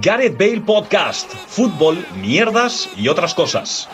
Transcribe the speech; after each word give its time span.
Gareth 0.00 0.36
Bale 0.38 0.60
Podcast, 0.60 1.32
fútbol, 1.48 2.04
mierdas 2.20 2.88
y 2.96 3.08
otras 3.08 3.34
cosas. 3.34 3.88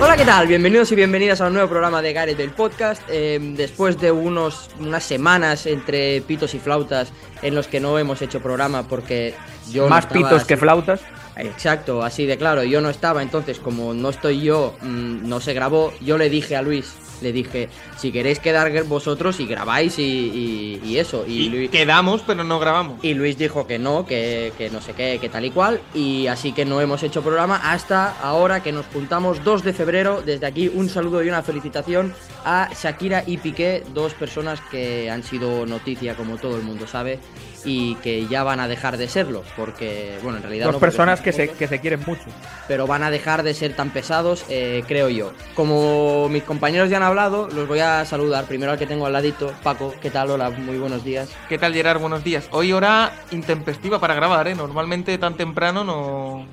Hola, 0.00 0.16
¿qué 0.16 0.24
tal? 0.24 0.46
Bienvenidos 0.46 0.92
y 0.92 0.94
bienvenidas 0.94 1.40
a 1.40 1.48
un 1.48 1.54
nuevo 1.54 1.68
programa 1.68 2.00
de 2.00 2.12
Gareth 2.12 2.38
Bale 2.38 2.50
Podcast. 2.50 3.02
Eh, 3.08 3.38
después 3.56 4.00
de 4.00 4.12
unos, 4.12 4.70
unas 4.78 5.02
semanas 5.02 5.66
entre 5.66 6.20
pitos 6.20 6.54
y 6.54 6.60
flautas 6.60 7.12
en 7.42 7.54
los 7.56 7.66
que 7.66 7.80
no 7.80 7.98
hemos 7.98 8.22
hecho 8.22 8.40
programa 8.40 8.84
porque 8.86 9.34
yo... 9.72 9.84
no 9.84 9.88
Más 9.90 10.06
pitos 10.06 10.32
así- 10.32 10.46
que 10.46 10.56
flautas. 10.56 11.00
Exacto, 11.36 12.02
así 12.02 12.26
de 12.26 12.36
claro, 12.36 12.64
yo 12.64 12.80
no 12.80 12.90
estaba, 12.90 13.22
entonces 13.22 13.58
como 13.60 13.94
no 13.94 14.08
estoy 14.10 14.40
yo, 14.40 14.76
mm, 14.82 15.28
no 15.28 15.40
se 15.40 15.54
grabó, 15.54 15.92
yo 16.00 16.18
le 16.18 16.30
dije 16.30 16.56
a 16.56 16.62
Luis, 16.62 16.92
le 17.20 17.30
dije, 17.32 17.68
si 17.98 18.12
queréis 18.12 18.38
quedar 18.38 18.72
vosotros 18.84 19.40
y 19.40 19.46
grabáis 19.46 19.98
y, 19.98 20.02
y- 20.02 20.80
y 20.88 20.98
eso, 20.98 21.24
y, 21.26 21.46
Y 21.46 21.48
Luis, 21.50 21.70
quedamos, 21.70 22.22
pero 22.26 22.44
no 22.44 22.58
grabamos. 22.58 23.04
y 23.04 23.12
Luis 23.14 23.36
dijo 23.36 23.66
que 23.66 23.78
no, 23.78 24.06
que, 24.06 24.52
que 24.56 24.70
no 24.70 24.80
sé 24.80 24.92
qué, 24.94 25.18
que 25.20 25.28
tal 25.28 25.44
y 25.44 25.50
cual, 25.50 25.80
y 25.94 26.26
así 26.28 26.52
que 26.52 26.64
no 26.64 26.80
hemos 26.80 27.02
hecho 27.02 27.22
programa 27.22 27.60
hasta 27.72 28.18
ahora 28.22 28.62
que 28.62 28.72
nos 28.72 28.86
juntamos 28.86 29.42
2 29.44 29.64
de 29.64 29.72
febrero, 29.72 30.22
desde 30.24 30.46
aquí 30.46 30.70
un 30.72 30.88
saludo 30.88 31.22
y 31.22 31.28
una 31.28 31.42
felicitación 31.42 32.14
a 32.44 32.70
Shakira 32.80 33.24
y 33.26 33.36
Piqué, 33.38 33.82
dos 33.92 34.14
personas 34.14 34.60
que 34.70 35.10
han 35.10 35.22
sido 35.24 35.66
noticia 35.66 36.14
como 36.14 36.36
todo 36.38 36.56
el 36.56 36.62
mundo 36.62 36.86
sabe, 36.86 37.18
y 37.64 37.96
que 37.96 38.26
ya 38.28 38.44
van 38.44 38.60
a 38.60 38.68
dejar 38.68 38.96
de 38.96 39.08
serlo, 39.08 39.42
porque, 39.56 40.16
bueno, 40.22 40.36
en 40.38 40.44
realidad... 40.44 40.66
Dos 40.66 40.74
no, 40.74 40.80
personas 40.80 41.18
son 41.18 41.24
que 41.24 41.32
se, 41.32 41.48
que 41.48 41.66
se 41.66 41.80
quieren 41.80 42.00
mucho. 42.06 42.22
pero 42.68 42.86
van 42.86 43.02
a 43.02 43.10
dejar 43.10 43.42
de 43.42 43.52
ser 43.52 43.74
tan 43.74 43.90
pesados, 43.90 44.44
eh, 44.48 44.84
creo 44.86 45.08
yo. 45.08 45.32
Como 45.56 46.28
mis 46.28 46.44
compañeros 46.44 46.88
ya 46.88 46.98
han 46.98 47.02
hablado, 47.02 47.48
los 47.48 47.66
voy 47.66 47.80
a 47.80 47.87
saludar. 48.04 48.44
Primero 48.44 48.72
al 48.72 48.78
que 48.78 48.86
tengo 48.86 49.06
al 49.06 49.12
ladito, 49.12 49.52
Paco, 49.62 49.94
¿qué 50.00 50.10
tal? 50.10 50.30
Hola, 50.30 50.50
muy 50.50 50.78
buenos 50.78 51.04
días. 51.04 51.30
¿Qué 51.48 51.58
tal, 51.58 51.72
Gerard? 51.74 52.00
Buenos 52.00 52.22
días. 52.24 52.48
Hoy 52.52 52.72
hora 52.72 53.12
intempestiva 53.30 53.98
para 53.98 54.14
grabar, 54.14 54.48
¿eh? 54.48 54.54
Normalmente 54.54 55.16
tan 55.18 55.36
temprano 55.36 55.84
no... 55.84 56.46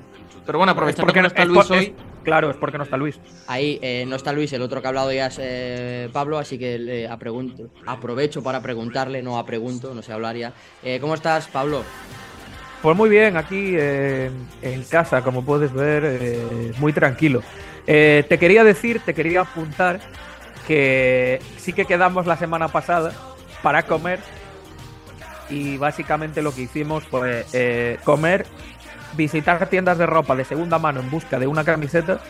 Pero 0.44 0.58
bueno, 0.58 0.72
aprovechando 0.72 1.12
que 1.12 1.20
no 1.22 1.26
está 1.28 1.42
es 1.42 1.48
Luis 1.48 1.70
hoy... 1.70 1.94
claro, 2.22 2.50
es 2.50 2.56
porque 2.56 2.78
no 2.78 2.84
está 2.84 2.96
Luis. 2.96 3.18
Ahí 3.48 3.80
eh, 3.82 4.04
no 4.06 4.14
está 4.14 4.32
Luis, 4.32 4.52
el 4.52 4.62
otro 4.62 4.80
que 4.80 4.86
ha 4.86 4.90
hablado 4.90 5.12
ya 5.12 5.26
es 5.26 5.38
eh, 5.40 6.08
Pablo, 6.12 6.38
así 6.38 6.56
que 6.56 6.78
le 6.78 7.08
a 7.08 7.18
pregunto- 7.18 7.68
aprovecho 7.84 8.42
para 8.44 8.60
preguntarle, 8.60 9.22
no 9.22 9.38
a 9.38 9.44
pregunto, 9.44 9.92
no 9.92 10.02
sé 10.02 10.12
hablar 10.12 10.36
ya. 10.36 10.52
Eh, 10.84 10.98
¿Cómo 11.00 11.14
estás, 11.14 11.48
Pablo? 11.48 11.82
Pues 12.80 12.96
muy 12.96 13.08
bien, 13.08 13.36
aquí 13.36 13.72
eh, 13.76 14.30
en 14.62 14.84
casa, 14.84 15.22
como 15.22 15.44
puedes 15.44 15.72
ver, 15.72 16.02
eh, 16.04 16.72
muy 16.78 16.92
tranquilo. 16.92 17.42
Eh, 17.88 18.24
te 18.28 18.38
quería 18.38 18.62
decir, 18.62 19.00
te 19.04 19.14
quería 19.14 19.40
apuntar 19.40 19.98
que 20.66 21.40
sí 21.58 21.72
que 21.72 21.84
quedamos 21.84 22.26
la 22.26 22.36
semana 22.36 22.68
pasada 22.68 23.12
para 23.62 23.84
comer 23.84 24.20
y 25.48 25.76
básicamente 25.76 26.42
lo 26.42 26.52
que 26.52 26.62
hicimos 26.62 27.04
fue 27.04 27.46
eh, 27.52 27.98
comer, 28.04 28.46
visitar 29.16 29.68
tiendas 29.68 29.98
de 29.98 30.06
ropa 30.06 30.34
de 30.34 30.44
segunda 30.44 30.78
mano 30.78 31.00
en 31.00 31.10
busca 31.10 31.38
de 31.38 31.46
una 31.46 31.64
camiseta 31.64 32.20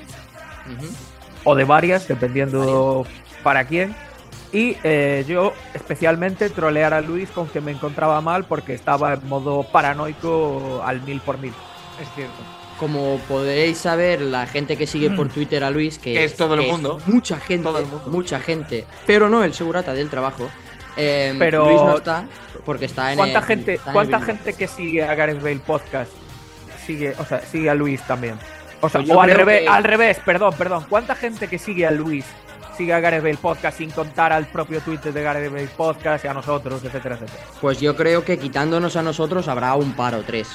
o 1.45 1.55
de 1.55 1.65
varias, 1.65 2.09
dependiendo 2.09 3.07
para 3.43 3.65
quién. 3.65 3.95
Y 4.53 4.77
eh, 4.85 5.25
yo 5.27 5.53
especialmente 5.75 6.51
trolear 6.51 6.95
a 6.95 7.01
Luis 7.01 7.31
con 7.31 7.49
que 7.49 7.61
me 7.61 7.73
encontraba 7.73 8.21
mal 8.21 8.45
porque 8.45 8.75
estaba 8.75 9.15
en 9.15 9.29
modo 9.29 9.65
paranoico 9.65 10.83
al 10.85 11.03
mil 11.03 11.21
por 11.21 11.39
mil. 11.39 11.53
Es 12.01 12.09
cierto. 12.15 12.35
Como 12.79 13.19
podréis 13.27 13.79
saber, 13.79 14.21
la 14.21 14.47
gente 14.47 14.77
que 14.77 14.87
sigue 14.87 15.11
por 15.11 15.29
Twitter 15.31 15.65
a 15.65 15.71
Luis, 15.71 15.99
que, 15.99 16.13
Que 16.13 16.25
es 16.25 16.37
todo 16.37 16.55
el 16.55 16.63
mundo. 16.67 17.01
mucha 17.07 17.39
gente, 17.41 17.65
Todo 17.65 17.79
el 17.79 17.87
mundo. 17.87 18.05
mucha 18.09 18.39
gente, 18.39 18.85
pero 19.07 19.31
no 19.31 19.43
el 19.45 19.55
segurata 19.55 19.95
del 19.95 20.11
trabajo. 20.11 20.49
eh, 20.99 21.35
Pero- 21.39 21.67
Luis 21.69 21.83
no 21.83 21.97
está 21.99 22.25
porque 22.65 22.87
está 22.87 23.13
en 23.13 23.19
¿Cuánta 23.19 23.39
el- 23.41 23.45
gente, 23.45 23.75
está 23.75 23.91
en 23.91 23.93
cuánta 23.95 24.21
gente 24.21 24.53
que 24.55 24.67
sigue 24.67 25.05
a 25.05 25.15
Gareth 25.15 25.43
Bale 25.43 25.61
Podcast 25.61 26.11
sigue, 26.87 27.15
o 27.19 27.25
sea, 27.27 27.41
sigue 27.41 27.69
a 27.69 27.75
Luis 27.75 28.01
también? 28.07 28.39
O 28.81 28.89
sea, 28.89 29.03
Pues 29.03 29.11
o 29.15 29.21
al 29.21 29.31
revés, 29.31 29.63
que- 29.63 29.69
al 29.69 29.85
revés, 29.85 30.19
perdón, 30.25 30.55
perdón. 30.57 30.87
¿Cuánta 30.89 31.15
gente 31.15 31.49
que 31.49 31.59
sigue 31.59 31.87
a 31.87 31.91
Luis 31.91 32.25
sigue 32.79 32.93
a 32.95 33.01
Gareth 33.01 33.23
Bale 33.23 33.37
Podcast 33.37 33.79
sin 33.79 33.91
contar 33.91 34.33
al 34.33 34.47
propio 34.47 34.81
Twitter 34.81 35.13
de 35.13 35.23
Gareth 35.23 35.51
Bale 35.53 35.69
Podcast 35.69 36.25
y 36.25 36.29
a 36.29 36.35
nosotros, 36.35 36.83
etcétera, 36.85 37.15
etcétera? 37.17 37.43
Pues 37.61 37.81
yo 37.81 37.95
creo 37.97 38.25
que 38.25 38.39
quitándonos 38.39 38.97
a 38.97 39.03
nosotros 39.03 39.49
habrá 39.49 39.75
un 39.75 39.93
par 39.95 40.15
o 40.15 40.23
tres. 40.23 40.49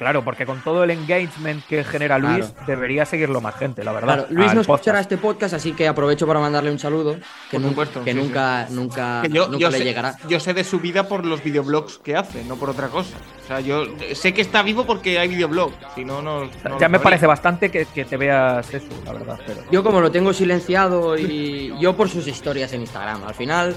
Claro, 0.00 0.24
porque 0.24 0.46
con 0.46 0.62
todo 0.64 0.82
el 0.82 0.90
engagement 0.92 1.62
que 1.66 1.84
genera 1.84 2.16
Luis, 2.18 2.46
Claro. 2.46 2.66
debería 2.66 3.04
seguirlo 3.04 3.42
más 3.42 3.54
gente, 3.56 3.84
la 3.84 3.92
verdad. 3.92 4.14
Claro, 4.14 4.26
Luis 4.30 4.46
no 4.54 4.62
podcast. 4.62 4.70
escuchará 4.70 5.00
este 5.00 5.18
podcast, 5.18 5.52
así 5.54 5.72
que 5.72 5.86
aprovecho 5.86 6.26
para 6.26 6.40
mandarle 6.40 6.70
un 6.72 6.78
saludo. 6.78 7.16
Que, 7.50 7.58
Por 7.58 7.60
nun- 7.60 7.68
supuesto, 7.68 8.02
que 8.02 8.12
sí, 8.14 8.18
nunca, 8.18 8.66
nunca, 8.70 9.20
Que 9.22 9.28
yo, 9.28 9.44
nunca 9.46 9.58
yo 9.58 9.68
le 9.70 9.76
sé, 9.78 9.84
llegará. 9.84 10.16
yo 10.26 10.40
sé 10.40 10.54
de 10.54 10.64
su 10.64 10.80
vida 10.80 11.06
por 11.06 11.26
los 11.26 11.44
videoblogs 11.44 11.98
que 11.98 12.16
hace, 12.16 12.42
no 12.44 12.56
por 12.56 12.70
otra 12.70 12.88
cosa. 12.88 13.14
O 13.44 13.46
sea, 13.46 13.60
yo 13.60 13.84
sé 14.14 14.32
que 14.32 14.40
está 14.40 14.62
vivo 14.62 14.86
porque 14.86 15.18
hay 15.18 15.28
videoblog. 15.28 15.70
Si 15.94 16.02
no, 16.02 16.22
no. 16.22 16.44
ya 16.44 16.48
me 16.70 16.78
sabría. 16.78 17.02
parece 17.02 17.26
bastante 17.26 17.70
que, 17.70 17.84
que 17.84 18.06
te 18.06 18.16
veas 18.16 18.72
eso, 18.72 18.86
la 19.04 19.12
verdad. 19.12 19.38
Pero... 19.46 19.60
Yo 19.70 19.82
como 19.84 20.00
lo 20.00 20.10
tengo 20.10 20.32
silenciado 20.32 21.18
y 21.18 21.74
yo 21.78 21.94
por 21.94 22.08
sus 22.08 22.26
historias 22.26 22.72
en 22.72 22.80
Instagram. 22.80 23.22
Al 23.24 23.34
final, 23.34 23.76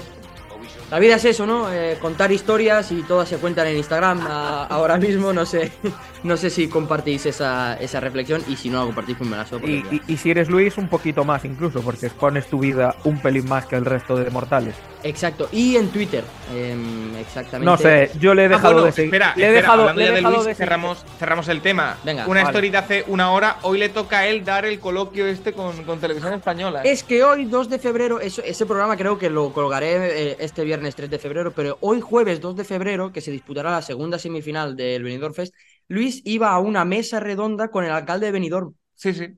la 0.90 0.98
vida 0.98 1.16
es 1.16 1.24
eso, 1.24 1.46
¿no? 1.46 1.72
Eh, 1.72 1.96
contar 2.00 2.30
historias 2.32 2.92
y 2.92 3.02
todas 3.02 3.28
se 3.28 3.36
cuentan 3.38 3.66
en 3.66 3.76
Instagram. 3.76 4.20
A- 4.26 4.66
ahora 4.66 4.96
mismo 4.96 5.32
no 5.32 5.44
sé, 5.46 5.72
no 6.22 6.36
sé 6.36 6.50
si 6.50 6.68
compartís 6.68 7.26
esa, 7.26 7.74
esa 7.80 8.00
reflexión 8.00 8.42
y 8.48 8.56
si 8.56 8.70
no 8.70 8.80
la 8.80 8.86
compartís, 8.86 9.16
pues 9.16 9.28
me 9.28 9.36
la 9.36 9.46
sopo. 9.46 9.66
Y, 9.66 9.84
y- 9.90 10.02
y 10.06 10.16
si 10.16 10.30
eres 10.30 10.48
Luis, 10.48 10.76
un 10.78 10.88
poquito 10.88 11.24
más 11.24 11.44
incluso, 11.44 11.80
porque 11.82 12.06
expones 12.06 12.46
tu 12.46 12.58
vida 12.60 12.94
un 13.04 13.18
pelín 13.20 13.48
más 13.48 13.66
que 13.66 13.76
el 13.76 13.84
resto 13.84 14.16
de 14.16 14.30
mortales. 14.30 14.74
Exacto. 15.02 15.48
Y 15.52 15.76
en 15.76 15.88
Twitter, 15.88 16.24
em, 16.54 17.14
exactamente. 17.16 17.64
No 17.70 17.76
sé, 17.76 18.10
yo 18.18 18.32
le 18.34 18.42
he 18.42 18.46
Ah, 18.46 18.48
dejado 18.50 18.72
bueno, 18.74 18.86
de 18.86 18.92
seguir. 18.92 19.14
Espera, 19.14 19.34
le 19.36 19.42
he 19.44 19.48
espera, 19.48 19.60
dejado, 19.74 19.92
le 19.94 20.02
he 20.02 20.06
ya 20.06 20.10
de 20.12 20.16
dejado 20.16 20.34
Luis, 20.36 20.46
de 20.46 20.54
cerramos, 20.54 21.04
cerramos 21.18 21.48
el 21.48 21.60
tema. 21.60 21.96
Venga, 22.04 22.22
Una 22.26 22.40
vale. 22.42 22.50
story 22.52 22.70
de 22.70 22.78
hace 22.78 23.04
una 23.08 23.30
hora. 23.32 23.56
Hoy 23.62 23.78
le 23.78 23.88
toca 23.90 24.20
a 24.20 24.26
él 24.26 24.44
dar 24.44 24.64
el 24.64 24.78
coloquio 24.80 25.26
este 25.26 25.52
con, 25.52 25.82
con 25.84 25.98
Televisión 25.98 26.32
Española. 26.32 26.82
¿eh? 26.84 26.90
Es 26.92 27.02
que 27.04 27.22
hoy, 27.22 27.44
2 27.44 27.68
de 27.68 27.78
febrero, 27.78 28.18
eso- 28.20 28.42
ese 28.42 28.64
programa 28.64 28.96
creo 28.96 29.18
que 29.18 29.28
lo 29.28 29.52
colgaré 29.52 30.30
eh, 30.30 30.36
este 30.40 30.64
viernes 30.64 30.73
3 30.94 31.10
de 31.10 31.18
febrero, 31.18 31.52
pero 31.54 31.78
hoy 31.80 32.00
jueves 32.00 32.40
2 32.40 32.56
de 32.56 32.64
febrero, 32.64 33.12
que 33.12 33.20
se 33.20 33.30
disputará 33.30 33.70
la 33.70 33.82
segunda 33.82 34.18
semifinal 34.18 34.76
del 34.76 35.02
Benidorm 35.02 35.34
Fest, 35.34 35.54
Luis 35.88 36.22
iba 36.24 36.50
a 36.52 36.58
una 36.60 36.84
mesa 36.84 37.20
redonda 37.20 37.68
con 37.70 37.84
el 37.84 37.90
alcalde 37.90 38.26
de 38.26 38.32
Benidorm. 38.32 38.74
Sí, 38.94 39.12
sí. 39.14 39.28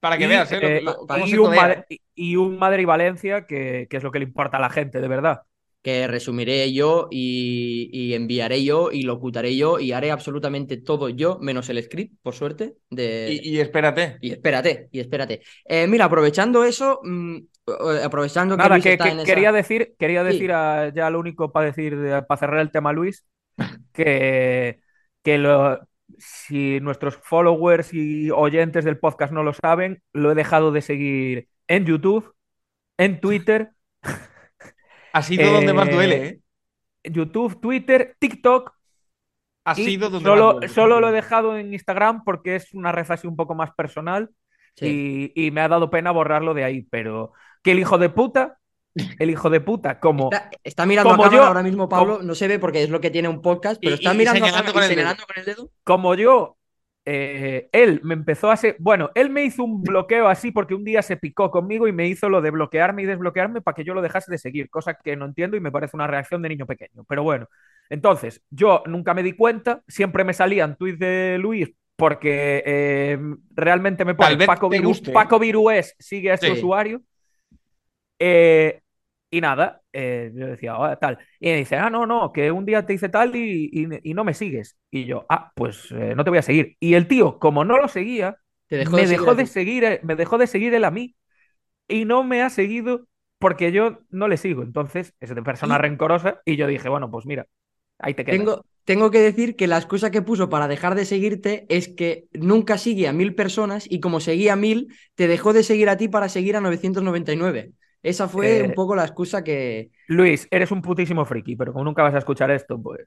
Para 0.00 0.16
que 0.18 0.24
Y, 0.24 0.28
veas, 0.28 0.52
¿eh? 0.52 0.60
Lo- 0.60 0.68
eh, 0.68 0.80
lo- 0.82 1.26
y 1.26 1.36
un. 1.36 1.54
Madre- 1.54 1.84
y- 2.14 2.36
un 2.36 2.58
Madrid-Valencia, 2.58 3.46
que, 3.46 3.86
que 3.90 3.96
es 3.96 4.02
lo 4.02 4.12
que 4.12 4.18
le 4.20 4.24
importa 4.26 4.58
a 4.58 4.60
la 4.60 4.70
gente, 4.70 5.00
de 5.00 5.08
verdad. 5.08 5.42
Que 5.82 6.06
resumiré 6.08 6.72
yo 6.72 7.08
y, 7.10 7.88
y 7.92 8.14
enviaré 8.14 8.64
yo 8.64 8.90
y 8.92 9.02
locutaré 9.02 9.56
yo 9.56 9.78
y 9.78 9.92
haré 9.92 10.10
absolutamente 10.10 10.76
todo 10.76 11.08
yo, 11.08 11.38
menos 11.40 11.68
el 11.70 11.82
script, 11.82 12.14
por 12.22 12.34
suerte. 12.34 12.74
De... 12.90 13.40
Y, 13.42 13.56
y 13.56 13.60
espérate. 13.60 14.18
Y 14.20 14.32
espérate, 14.32 14.88
y 14.92 15.00
espérate. 15.00 15.42
Eh, 15.64 15.86
mira, 15.86 16.06
aprovechando 16.06 16.64
eso, 16.64 17.00
mm, 17.04 17.36
eh, 17.36 18.02
aprovechando 18.04 18.56
que 18.56 18.62
Nada, 18.62 18.80
que, 18.80 18.92
está 18.94 19.04
que 19.04 19.10
en 19.10 19.18
esa- 19.20 19.26
quería 19.34 19.52
decir, 19.52 19.94
quería 19.98 20.22
Sí. 20.22 20.28
decir 20.28 20.52
a- 20.52 20.92
ya 20.94 21.10
lo 21.10 21.20
único 21.20 21.52
para 21.52 21.66
decir, 21.66 21.96
de- 21.98 22.22
para 22.22 22.38
cerrar 22.38 22.60
el 22.60 22.70
tema, 22.70 22.92
Luis, 22.92 23.24
que, 23.92 24.80
que 25.22 25.38
lo, 25.38 25.80
si 26.18 26.80
nuestros 26.80 27.16
followers 27.16 27.94
y 27.94 28.30
oyentes 28.30 28.84
del 28.84 28.98
podcast 28.98 29.32
no 29.32 29.42
lo 29.42 29.52
saben, 29.54 30.02
lo 30.12 30.32
he 30.32 30.34
dejado 30.34 30.72
de 30.72 30.82
seguir 30.82 31.48
en 31.68 31.84
YouTube, 31.86 32.34
en 32.98 33.20
Twitter, 33.20 33.70
Ha 35.12 35.22
sido 35.22 35.52
donde 35.52 35.72
más 35.72 35.88
Eh, 35.88 35.92
duele, 35.92 36.26
¿eh? 36.26 36.40
YouTube, 37.04 37.60
Twitter, 37.60 38.16
TikTok. 38.18 38.72
Ha 39.64 39.74
sido 39.74 40.08
donde 40.10 40.28
más 40.28 40.38
solo, 40.38 40.52
duele. 40.54 40.68
solo 40.68 41.00
lo 41.00 41.08
he 41.08 41.12
dejado 41.12 41.56
en 41.56 41.72
Instagram 41.74 42.24
porque 42.24 42.56
es 42.56 42.72
una 42.74 42.92
red 42.92 43.06
así 43.10 43.26
un 43.26 43.36
poco 43.36 43.54
más 43.54 43.70
personal 43.72 44.30
Sí. 44.76 45.32
y, 45.34 45.46
y 45.46 45.50
me 45.50 45.60
ha 45.60 45.68
dado 45.68 45.90
pena 45.90 46.10
borrarlo 46.12 46.54
de 46.54 46.64
ahí. 46.64 46.82
Pero 46.90 47.32
que 47.62 47.72
el 47.72 47.78
hijo 47.80 47.98
de 47.98 48.08
puta, 48.10 48.58
el 49.18 49.30
hijo 49.30 49.50
de 49.50 49.60
puta, 49.60 49.98
como 50.00 50.30
Está, 50.32 50.50
está 50.64 50.86
mirando 50.86 51.10
como 51.10 51.24
a 51.24 51.26
cámara 51.26 51.42
yo- 51.42 51.48
ahora 51.48 51.62
mismo, 51.62 51.88
Pablo. 51.88 52.20
No 52.22 52.34
se 52.34 52.48
ve 52.48 52.58
porque 52.58 52.82
es 52.84 52.90
lo 52.90 53.00
que 53.00 53.10
tiene 53.10 53.28
un 53.28 53.42
podcast, 53.42 53.80
pero 53.82 53.96
Y- 53.96 53.98
está 53.98 54.14
y 54.14 54.18
mirando, 54.18 54.44
a 54.44 54.48
señalando 54.48 54.72
cámara 54.72 54.72
con 54.72 54.82
y 54.82 54.84
el 54.84 54.90
señalando 54.90 55.24
con 55.26 55.38
el 55.38 55.44
dedo. 55.44 55.70
como 55.84 56.14
yo, 56.14 56.56
eh, 57.10 57.68
él 57.72 58.00
me 58.04 58.12
empezó 58.14 58.50
a 58.50 58.52
hacer, 58.52 58.76
bueno, 58.78 59.10
él 59.14 59.30
me 59.30 59.42
hizo 59.44 59.64
un 59.64 59.82
bloqueo 59.82 60.28
así 60.28 60.50
porque 60.50 60.74
un 60.74 60.84
día 60.84 61.00
se 61.00 61.16
picó 61.16 61.50
conmigo 61.50 61.88
y 61.88 61.92
me 61.92 62.06
hizo 62.06 62.28
lo 62.28 62.42
de 62.42 62.50
bloquearme 62.50 63.02
y 63.02 63.06
desbloquearme 63.06 63.62
para 63.62 63.74
que 63.74 63.84
yo 63.84 63.94
lo 63.94 64.02
dejase 64.02 64.30
de 64.30 64.36
seguir, 64.36 64.68
cosa 64.68 64.94
que 64.94 65.16
no 65.16 65.24
entiendo 65.24 65.56
y 65.56 65.60
me 65.60 65.72
parece 65.72 65.96
una 65.96 66.06
reacción 66.06 66.42
de 66.42 66.50
niño 66.50 66.66
pequeño. 66.66 67.04
Pero 67.08 67.22
bueno, 67.22 67.48
entonces 67.88 68.42
yo 68.50 68.82
nunca 68.86 69.14
me 69.14 69.22
di 69.22 69.32
cuenta, 69.32 69.82
siempre 69.88 70.22
me 70.24 70.34
salían 70.34 70.76
tweets 70.76 70.98
de 70.98 71.38
Luis 71.40 71.70
porque 71.96 72.62
eh, 72.64 73.18
realmente 73.54 74.04
me 74.04 74.14
pone 74.14 74.46
Paco, 74.46 74.68
Viru-. 74.68 75.12
Paco 75.12 75.38
Virués 75.38 75.96
sigue 75.98 76.30
a 76.30 76.34
este 76.34 76.46
Sí. 76.46 76.52
usuario. 76.52 77.00
Eh, 78.18 78.80
y 79.30 79.40
nada, 79.40 79.82
eh, 79.92 80.32
yo 80.34 80.46
decía, 80.46 80.74
"Ah, 80.76 80.96
tal. 80.98 81.18
Y 81.40 81.48
me 81.50 81.56
dice, 81.56 81.76
ah, 81.76 81.90
no, 81.90 82.06
no, 82.06 82.32
que 82.32 82.50
un 82.52 82.64
día 82.66 82.86
te 82.86 82.94
hice 82.94 83.08
tal 83.08 83.36
y, 83.36 83.70
y- 83.72 84.10
y 84.10 84.14
no 84.14 84.24
me 84.24 84.34
sigues. 84.34 84.78
Y 84.90 85.04
yo, 85.04 85.26
ah, 85.28 85.52
pues 85.54 85.90
eh, 85.92 86.14
no 86.16 86.24
te 86.24 86.30
voy 86.30 86.38
a 86.38 86.42
seguir. 86.42 86.76
Y 86.80 86.94
el 86.94 87.08
tío, 87.08 87.38
como 87.38 87.64
no 87.64 87.76
lo 87.78 87.88
seguía, 87.88 88.38
dejó 88.70 88.96
me 88.96 89.02
de 89.02 89.08
dejó 89.08 89.34
de 89.34 89.46
seguir, 89.46 89.84
eh, 89.84 90.00
me 90.04 90.16
dejó 90.16 90.38
de 90.38 90.46
seguir 90.46 90.74
él 90.74 90.84
a 90.84 90.90
mí. 90.90 91.14
Y 91.88 92.04
no 92.04 92.24
me 92.24 92.42
ha 92.42 92.50
seguido 92.50 93.08
porque 93.38 93.72
yo 93.72 94.00
no 94.10 94.28
le 94.28 94.36
sigo, 94.38 94.62
entonces 94.62 95.14
es 95.20 95.34
de 95.34 95.42
persona 95.42 95.78
rencorosa 95.78 96.40
y 96.44 96.56
yo 96.56 96.66
dije, 96.66 96.88
bueno, 96.88 97.10
pues 97.10 97.26
mira, 97.26 97.46
ahí 97.98 98.14
te 98.14 98.24
quedas. 98.24 98.48
Tengo, 98.48 98.66
tengo 98.84 99.10
que 99.10 99.20
decir 99.20 99.56
que 99.56 99.66
la 99.66 99.78
excusa 99.78 100.10
que 100.10 100.22
puso 100.22 100.48
para 100.50 100.68
dejar 100.68 100.94
de 100.94 101.04
seguirte 101.06 101.66
es 101.68 101.88
que 101.88 102.28
nunca 102.32 102.76
sigue 102.78 103.08
a 103.08 103.12
mil 103.12 103.34
personas 103.34 103.86
y 103.90 104.00
como 104.00 104.20
seguía 104.20 104.52
a 104.54 104.56
mil, 104.56 104.88
te 105.14 105.28
dejó 105.28 105.52
de 105.52 105.62
seguir 105.62 105.88
a 105.88 105.96
ti 105.96 106.08
para 106.08 106.28
seguir 106.28 106.56
a 106.56 106.60
999. 106.60 107.72
Esa 108.02 108.28
fue 108.28 108.62
Eh, 108.62 108.62
un 108.62 108.74
poco 108.74 108.94
la 108.96 109.04
excusa 109.04 109.42
que 109.44 109.90
Luis, 110.08 110.48
eres 110.50 110.70
un 110.72 110.82
putísimo 110.82 111.24
friki, 111.24 111.56
pero 111.56 111.72
como 111.72 111.84
nunca 111.84 112.02
vas 112.02 112.14
a 112.14 112.18
escuchar 112.18 112.50
esto, 112.50 112.80
pues 112.82 113.06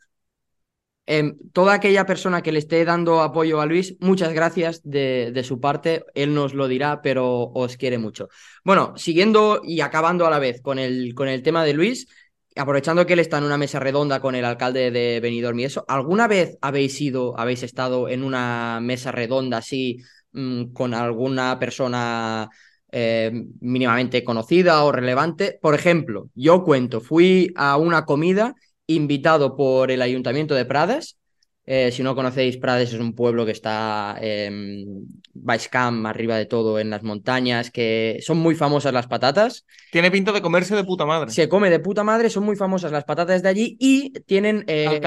em, 1.05 1.35
toda 1.53 1.73
aquella 1.73 2.05
persona 2.05 2.41
que 2.41 2.51
le 2.51 2.59
esté 2.59 2.85
dando 2.85 3.21
apoyo 3.21 3.59
a 3.59 3.65
Luis, 3.65 3.95
muchas 3.99 4.33
gracias 4.33 4.81
de, 4.83 5.31
de 5.33 5.43
su 5.43 5.59
parte. 5.59 6.05
Él 6.13 6.33
nos 6.33 6.53
lo 6.53 6.67
dirá, 6.67 7.01
pero 7.01 7.27
os 7.53 7.75
quiere 7.77 7.97
mucho. 7.97 8.29
Bueno, 8.63 8.93
siguiendo 8.97 9.61
y 9.63 9.81
acabando 9.81 10.25
a 10.25 10.29
la 10.29 10.39
vez 10.39 10.61
con 10.61 10.79
el, 10.79 11.13
con 11.15 11.27
el 11.27 11.43
tema 11.43 11.65
de 11.65 11.73
Luis, 11.73 12.07
aprovechando 12.55 13.05
que 13.05 13.13
él 13.13 13.19
está 13.19 13.37
en 13.39 13.45
una 13.45 13.57
mesa 13.57 13.79
redonda 13.79 14.19
con 14.21 14.35
el 14.35 14.45
alcalde 14.45 14.91
de 14.91 15.19
Benidorm 15.19 15.59
y 15.59 15.65
eso, 15.65 15.85
¿alguna 15.87 16.27
vez 16.27 16.57
habéis 16.61 16.99
ido, 17.01 17.37
habéis 17.37 17.63
estado 17.63 18.07
en 18.09 18.23
una 18.23 18.79
mesa 18.81 19.11
redonda 19.11 19.57
así 19.57 19.97
mm, 20.33 20.71
con 20.73 20.93
alguna 20.93 21.57
persona 21.59 22.49
eh, 22.91 23.31
mínimamente 23.59 24.23
conocida 24.23 24.83
o 24.83 24.91
relevante? 24.91 25.57
Por 25.61 25.75
ejemplo, 25.75 26.29
yo 26.35 26.63
cuento, 26.63 27.01
fui 27.01 27.51
a 27.55 27.77
una 27.77 28.05
comida 28.05 28.55
invitado 28.87 29.55
por 29.55 29.91
el 29.91 30.01
Ayuntamiento 30.01 30.55
de 30.55 30.65
Prades. 30.65 31.17
Eh, 31.65 31.91
si 31.91 32.03
no 32.03 32.15
conocéis, 32.15 32.57
Prades 32.57 32.93
es 32.93 32.99
un 32.99 33.13
pueblo 33.13 33.45
que 33.45 33.51
está 33.51 34.17
en 34.19 35.05
Baixcamp, 35.33 36.05
arriba 36.05 36.35
de 36.35 36.45
todo, 36.45 36.79
en 36.79 36.89
las 36.89 37.03
montañas, 37.03 37.71
que 37.71 38.19
son 38.21 38.37
muy 38.39 38.55
famosas 38.55 38.93
las 38.93 39.07
patatas. 39.07 39.65
Tiene 39.91 40.11
pinta 40.11 40.31
de 40.31 40.41
comerse 40.41 40.75
de 40.75 40.83
puta 40.83 41.05
madre. 41.05 41.31
Se 41.31 41.47
come 41.47 41.69
de 41.69 41.79
puta 41.79 42.03
madre, 42.03 42.29
son 42.29 42.43
muy 42.43 42.55
famosas 42.55 42.91
las 42.91 43.05
patatas 43.05 43.43
de 43.43 43.49
allí 43.49 43.77
y 43.79 44.11
tienen, 44.21 44.65
eh, 44.67 44.99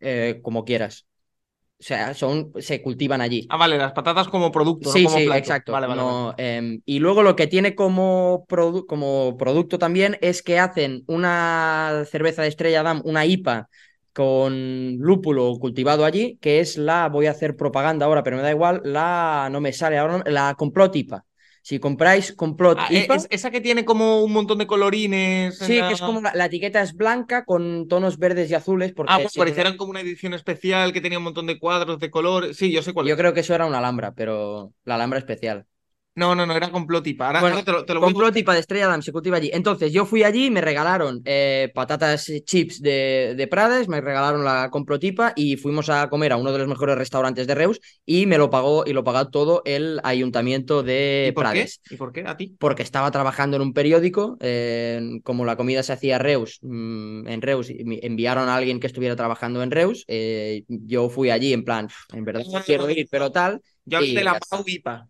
eh, 0.00 0.40
como 0.42 0.64
quieras, 0.64 1.06
o 1.80 1.82
sea, 1.82 2.14
son, 2.14 2.52
se 2.58 2.82
cultivan 2.82 3.20
allí. 3.20 3.50
Ah, 3.50 3.56
vale, 3.56 3.78
las 3.78 3.92
patatas 3.92 4.28
como 4.28 4.52
producto, 4.52 4.92
Sí, 4.92 5.00
no 5.00 5.02
como 5.02 5.22
sí, 5.22 5.22
plato. 5.24 5.62
exacto. 5.62 5.82
Vale, 5.86 5.86
vale, 5.86 6.02
No, 6.02 6.34
vale. 6.34 6.36
em, 6.36 6.80
y 6.84 6.98
luego 7.00 7.22
lo 7.22 7.34
que 7.34 7.46
tiene 7.46 7.74
como, 7.74 8.46
produ- 8.48 8.86
como 8.86 9.36
producto 9.36 9.78
también 9.78 10.18
es 10.20 10.42
que 10.42 10.58
hacen 10.58 11.02
una 11.08 12.04
cerveza 12.10 12.42
de 12.42 12.48
Estrella 12.48 12.82
Damm, 12.82 13.02
una 13.04 13.24
IPA 13.26 13.68
con 14.12 14.96
lúpulo 14.98 15.52
cultivado 15.58 16.04
allí, 16.04 16.38
que 16.40 16.60
es 16.60 16.76
la, 16.76 17.08
voy 17.08 17.26
a 17.26 17.30
hacer 17.32 17.56
propaganda 17.56 18.06
ahora, 18.06 18.22
pero 18.22 18.36
me 18.36 18.42
da 18.42 18.50
igual, 18.50 18.80
la, 18.84 19.48
no 19.50 19.60
me 19.60 19.72
sale 19.72 19.98
ahora, 19.98 20.22
la 20.26 20.54
Complot 20.56 20.94
IPA. 20.96 21.24
Si 21.68 21.76
compráis 21.86 22.26
Complot 22.42 22.78
Ah, 22.80 22.88
eh, 22.92 23.04
IPA, 23.04 23.16
es- 23.16 23.26
esa 23.30 23.50
que 23.50 23.60
tiene 23.60 23.84
como 23.84 24.22
un 24.26 24.32
montón 24.32 24.58
de 24.58 24.66
colorines. 24.66 25.58
sí, 25.66 25.74
la- 25.76 25.88
que 25.88 25.94
es 25.94 26.00
como 26.00 26.20
la, 26.22 26.32
la 26.34 26.46
etiqueta 26.46 26.80
es 26.82 26.94
blanca 26.94 27.44
con 27.44 27.88
tonos 27.88 28.18
verdes 28.18 28.50
y 28.50 28.54
azules, 28.54 28.92
porque 28.96 29.12
Ah, 29.12 29.18
pues 29.22 29.32
sí, 29.34 29.40
parecieran 29.40 29.76
como 29.76 29.90
una 29.90 30.00
edición 30.00 30.32
especial 30.34 30.92
que 30.94 31.00
tenía 31.02 31.18
un 31.18 31.24
montón 31.24 31.46
de 31.46 31.58
cuadros 31.58 31.98
de 31.98 32.10
color. 32.10 32.54
Sí, 32.54 32.72
yo 32.72 32.82
sé 32.82 32.92
cuál 32.94 33.06
yo 33.06 33.12
es. 33.14 33.18
creo 33.20 33.34
que 33.34 33.40
eso 33.40 33.54
era 33.54 33.66
una 33.66 33.78
alhambra, 33.78 34.12
pero 34.14 34.72
la 34.84 34.94
alhambra 34.94 35.18
especial. 35.18 35.66
No, 36.18 36.34
no, 36.34 36.46
no, 36.46 36.54
era 36.54 36.70
complotipa. 36.70 37.26
Ahora, 37.28 37.40
Bueno, 37.40 37.56
ahora 37.56 37.64
te 37.64 37.72
lo, 37.72 37.84
te 37.84 37.94
lo 37.94 38.00
voy 38.00 38.10
a 38.10 38.12
Complot 38.12 38.36
IPA 38.36 38.54
de 38.54 38.60
Estrella 38.60 38.86
Damm 38.88 39.02
se 39.02 39.12
cultiva 39.12 39.36
allí. 39.36 39.50
Entonces, 39.52 39.92
yo 39.92 40.04
fui 40.04 40.22
allí 40.22 40.46
y 40.46 40.50
me 40.50 40.60
regalaron 40.60 41.20
eh, 41.24 41.70
patatas 41.74 42.28
eh, 42.28 42.42
chips 42.44 42.80
de, 42.82 43.34
de 43.36 43.46
Prades, 43.46 43.88
me 43.88 44.00
regalaron 44.00 44.44
la 44.44 44.68
Complot 44.70 45.04
IPA 45.04 45.32
y 45.36 45.56
fuimos 45.56 45.88
a 45.88 46.08
comer 46.08 46.32
a 46.32 46.36
uno 46.36 46.52
de 46.52 46.58
los 46.58 46.68
mejores 46.68 46.96
restaurantes 46.98 47.46
de 47.46 47.54
Reus 47.54 47.80
y 48.04 48.26
me 48.26 48.38
lo 48.38 48.50
pagó 48.50 48.84
y 48.86 48.92
lo 48.92 49.04
pagó 49.04 49.28
todo 49.30 49.62
el 49.64 50.00
ayuntamiento 50.02 50.82
de 50.82 51.26
¿Y 51.28 51.32
por 51.32 51.44
qué? 51.44 51.50
Prades. 51.50 51.80
¿Y 51.90 51.96
por 51.96 52.12
qué? 52.12 52.24
¿A 52.26 52.36
ti? 52.36 52.56
Porque 52.58 52.82
estaba 52.82 53.10
trabajando 53.10 53.56
en 53.56 53.62
un 53.62 53.72
periódico, 53.72 54.36
eh, 54.40 55.00
como 55.22 55.44
la 55.44 55.56
comida 55.56 55.82
se 55.82 55.92
hacía 55.92 56.18
Reus, 56.18 56.58
mm, 56.62 57.28
en 57.28 57.42
Reus, 57.42 57.70
enviaron 57.70 58.48
a 58.48 58.56
alguien 58.56 58.80
que 58.80 58.86
estuviera 58.88 59.14
trabajando 59.16 59.62
en 59.62 59.70
Reus. 59.70 60.04
eh, 60.08 60.64
yo 60.68 61.08
fui 61.08 61.30
allí 61.30 61.52
en 61.52 61.64
plan, 61.64 61.88
en 62.12 62.24
verdad 62.24 62.42
no 62.52 62.60
quiero 62.62 62.90
ir, 62.90 63.06
pero 63.10 63.30
tal. 63.30 63.60
Yo 63.84 63.98
hablé 63.98 64.10
Y 64.10 64.14
de 64.14 64.24
la. 64.24 64.38
Pau 64.38 64.64
IPA. 64.66 65.08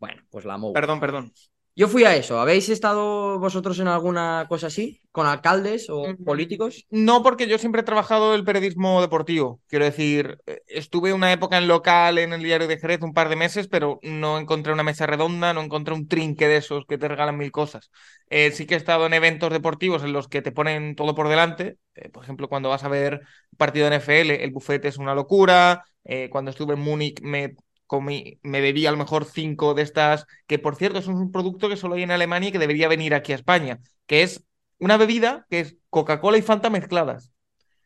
Bueno, 0.00 0.22
pues 0.30 0.44
la 0.44 0.54
MOU. 0.54 0.72
Perdón, 0.72 1.00
perdón. 1.00 1.32
Yo 1.76 1.88
fui 1.88 2.04
a 2.04 2.16
eso. 2.16 2.40
¿Habéis 2.40 2.68
estado 2.68 3.38
vosotros 3.38 3.78
en 3.78 3.88
alguna 3.88 4.46
cosa 4.48 4.66
así? 4.66 5.00
¿Con 5.12 5.26
alcaldes 5.26 5.88
o 5.88 6.02
Mm, 6.08 6.24
políticos? 6.24 6.86
No, 6.90 7.22
porque 7.22 7.46
yo 7.46 7.58
siempre 7.58 7.82
he 7.82 7.84
trabajado 7.84 8.34
el 8.34 8.44
periodismo 8.44 9.00
deportivo. 9.00 9.60
Quiero 9.68 9.84
decir, 9.84 10.38
eh, 10.46 10.60
estuve 10.66 11.12
una 11.12 11.32
época 11.32 11.56
en 11.58 11.68
local 11.68 12.18
en 12.18 12.32
el 12.32 12.42
diario 12.42 12.66
de 12.66 12.78
Jerez, 12.78 13.00
un 13.02 13.14
par 13.14 13.28
de 13.28 13.36
meses, 13.36 13.68
pero 13.68 14.00
no 14.02 14.38
encontré 14.38 14.72
una 14.72 14.82
mesa 14.82 15.06
redonda, 15.06 15.52
no 15.54 15.62
encontré 15.62 15.94
un 15.94 16.08
trinque 16.08 16.48
de 16.48 16.56
esos 16.56 16.84
que 16.86 16.98
te 16.98 17.06
regalan 17.08 17.38
mil 17.38 17.52
cosas. 17.52 17.90
Eh, 18.28 18.50
sí 18.52 18.66
que 18.66 18.74
he 18.74 18.76
estado 18.76 19.06
en 19.06 19.14
eventos 19.14 19.52
deportivos 19.52 20.02
en 20.02 20.12
los 20.12 20.28
que 20.28 20.42
te 20.42 20.52
ponen 20.52 20.96
todo 20.96 21.14
por 21.14 21.28
delante. 21.28 21.78
Eh, 21.94 22.08
por 22.08 22.24
ejemplo, 22.24 22.48
cuando 22.48 22.68
vas 22.68 22.84
a 22.84 22.88
ver 22.88 23.20
partido 23.56 23.84
de 23.88 23.96
NFL, 23.96 24.44
el 24.44 24.50
bufete 24.50 24.88
es 24.88 24.98
una 24.98 25.14
locura. 25.14 25.84
Eh, 26.04 26.28
cuando 26.30 26.50
estuve 26.50 26.74
en 26.74 26.80
Múnich 26.80 27.20
me 27.22 27.54
comí, 27.90 28.38
me 28.44 28.60
bebí 28.60 28.86
a 28.86 28.92
lo 28.92 28.96
mejor 28.96 29.24
cinco 29.24 29.74
de 29.74 29.82
estas, 29.82 30.24
que 30.46 30.60
por 30.60 30.76
cierto 30.76 31.00
es 31.00 31.08
un 31.08 31.32
producto 31.32 31.68
que 31.68 31.76
solo 31.76 31.96
hay 31.96 32.04
en 32.04 32.12
Alemania 32.12 32.50
y 32.50 32.52
que 32.52 32.60
debería 32.60 32.86
venir 32.86 33.14
aquí 33.14 33.32
a 33.32 33.34
España, 33.34 33.80
que 34.06 34.22
es 34.22 34.44
una 34.78 34.96
bebida 34.96 35.44
que 35.50 35.58
es 35.58 35.76
Coca-Cola 35.88 36.38
y 36.38 36.42
Fanta 36.42 36.70
mezcladas. 36.70 37.32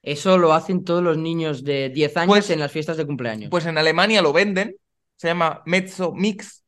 Eso 0.03 0.37
lo 0.37 0.53
hacen 0.53 0.85
todos 0.85 1.03
los 1.03 1.17
niños 1.17 1.65
de 1.65 1.89
10 1.89 2.15
años 2.19 2.29
Pues- 2.29 2.51
en 2.51 2.61
las 2.61 2.71
fiestas 2.71 2.99
de 2.99 3.07
cumpleaños. 3.07 3.49
Pues 3.51 3.65
en 3.65 3.79
Alemania 3.79 4.21
lo 4.21 4.35
venden, 4.35 4.77
se 5.17 5.29
llama 5.29 5.63
Mezzo 5.65 6.13
Mix 6.13 6.63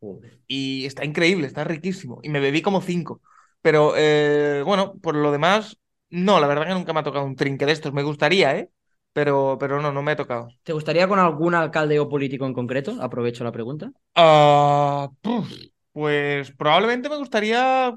Joder. 0.00 0.40
y 0.46 0.86
está 0.86 1.04
increíble, 1.04 1.46
está 1.46 1.64
riquísimo. 1.64 2.20
Y 2.22 2.30
me 2.30 2.40
bebí 2.40 2.62
como 2.62 2.80
cinco. 2.80 3.20
Pero 3.60 3.92
eh, 3.98 4.62
bueno, 4.64 4.94
por 5.02 5.14
lo 5.14 5.30
demás, 5.30 5.76
no, 6.08 6.40
la 6.40 6.46
verdad 6.46 6.68
que 6.68 6.72
nunca 6.72 6.94
me 6.94 7.00
ha 7.00 7.02
tocado 7.02 7.26
un 7.26 7.36
trinque 7.36 7.66
de 7.66 7.72
estos. 7.72 7.92
Me 7.92 8.02
gustaría, 8.02 8.56
¿eh? 8.56 8.70
Pero, 9.18 9.36
pero 9.60 9.74
no, 9.82 9.90
no 9.92 10.02
me 10.02 10.12
ha 10.12 10.16
tocado. 10.22 10.46
¿Te 10.62 10.72
gustaría 10.72 11.08
con 11.08 11.18
algún 11.18 11.54
alcalde 11.56 11.98
o 11.98 12.08
político 12.12 12.44
en 12.46 12.54
concreto? 12.58 12.90
Aprovecho 13.06 13.42
la 13.44 13.50
pregunta. 13.56 13.86
Ah, 14.14 15.10
puf, 15.22 15.48
pues 15.92 16.50
probablemente 16.52 17.08
me 17.08 17.16
gustaría. 17.16 17.96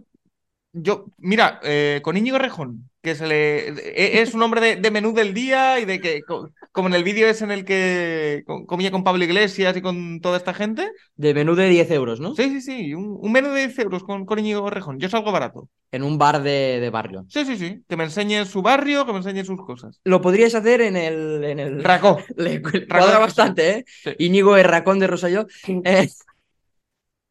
Yo, 0.73 1.05
mira, 1.17 1.59
eh, 1.63 1.99
con 2.01 2.15
Íñigo 2.15 2.37
Rejón, 2.37 2.89
que 3.01 3.13
se 3.15 3.27
le 3.27 3.67
e- 3.69 4.21
es 4.21 4.33
un 4.33 4.41
hombre 4.41 4.61
de, 4.61 4.75
de 4.77 4.89
menú 4.91 5.13
del 5.13 5.33
día 5.33 5.79
y 5.79 5.85
de 5.85 5.99
que, 5.99 6.21
co- 6.21 6.49
como 6.71 6.87
en 6.87 6.93
el 6.93 7.03
vídeo 7.03 7.27
es 7.27 7.41
en 7.41 7.51
el 7.51 7.65
que 7.65 8.43
co- 8.47 8.65
comía 8.65 8.89
con 8.89 9.03
Pablo 9.03 9.21
Iglesias 9.25 9.75
y 9.75 9.81
con 9.81 10.21
toda 10.21 10.37
esta 10.37 10.53
gente. 10.53 10.89
De 11.17 11.33
menú 11.33 11.55
de 11.55 11.67
10 11.67 11.91
euros, 11.91 12.21
¿no? 12.21 12.33
Sí, 12.35 12.43
sí, 12.49 12.61
sí, 12.61 12.93
un, 12.93 13.17
un 13.19 13.31
menú 13.33 13.49
de 13.49 13.67
10 13.67 13.79
euros 13.79 14.03
con, 14.05 14.25
con 14.25 14.39
Íñigo 14.39 14.69
Rejón. 14.69 14.97
Yo 14.97 15.09
salgo 15.09 15.33
barato. 15.33 15.67
En 15.91 16.03
un 16.03 16.17
bar 16.17 16.41
de, 16.41 16.79
de 16.79 16.89
barrio. 16.89 17.25
Sí, 17.27 17.43
sí, 17.43 17.57
sí, 17.57 17.83
que 17.89 17.97
me 17.97 18.05
enseñe 18.05 18.45
su 18.45 18.61
barrio, 18.61 19.05
que 19.05 19.11
me 19.11 19.17
enseñe 19.17 19.43
sus 19.43 19.61
cosas. 19.65 19.99
Lo 20.05 20.21
podrías 20.21 20.55
hacer 20.55 20.79
en 20.79 20.95
el. 20.95 21.43
En 21.43 21.59
el... 21.59 21.83
Racó. 21.83 22.17
Le 22.37 22.61
cuadra 22.61 23.19
bastante, 23.19 23.69
¿eh? 23.71 23.85
Sí. 23.87 24.11
Íñigo 24.19 24.55
es 24.55 24.65
Racón 24.65 24.99
de 24.99 25.07
Roselló. 25.07 25.47
Eh, 25.83 26.07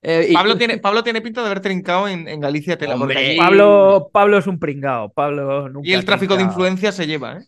eh, 0.03 0.27
y- 0.31 0.35
Pablo 0.35 0.57
tiene, 0.57 0.79
Pablo 0.79 1.03
tiene 1.03 1.21
pinta 1.21 1.41
de 1.43 1.47
haber 1.47 1.61
trincado 1.61 2.09
en, 2.09 2.27
en 2.29 2.41
Galicia 2.41 2.79
Tela, 2.79 2.95
allí- 2.95 3.37
Pablo, 3.37 4.11
Pablo 4.13 4.39
es 4.39 4.47
un 4.47 4.59
pringao. 4.59 5.11
Pablo 5.13 5.69
nunca 5.69 5.89
y 5.89 5.93
el 5.93 6.05
tráfico 6.05 6.35
de 6.35 6.39
trincao. 6.39 6.53
influencia 6.53 6.93
se 6.93 7.07
lleva, 7.07 7.39
¿eh? 7.39 7.45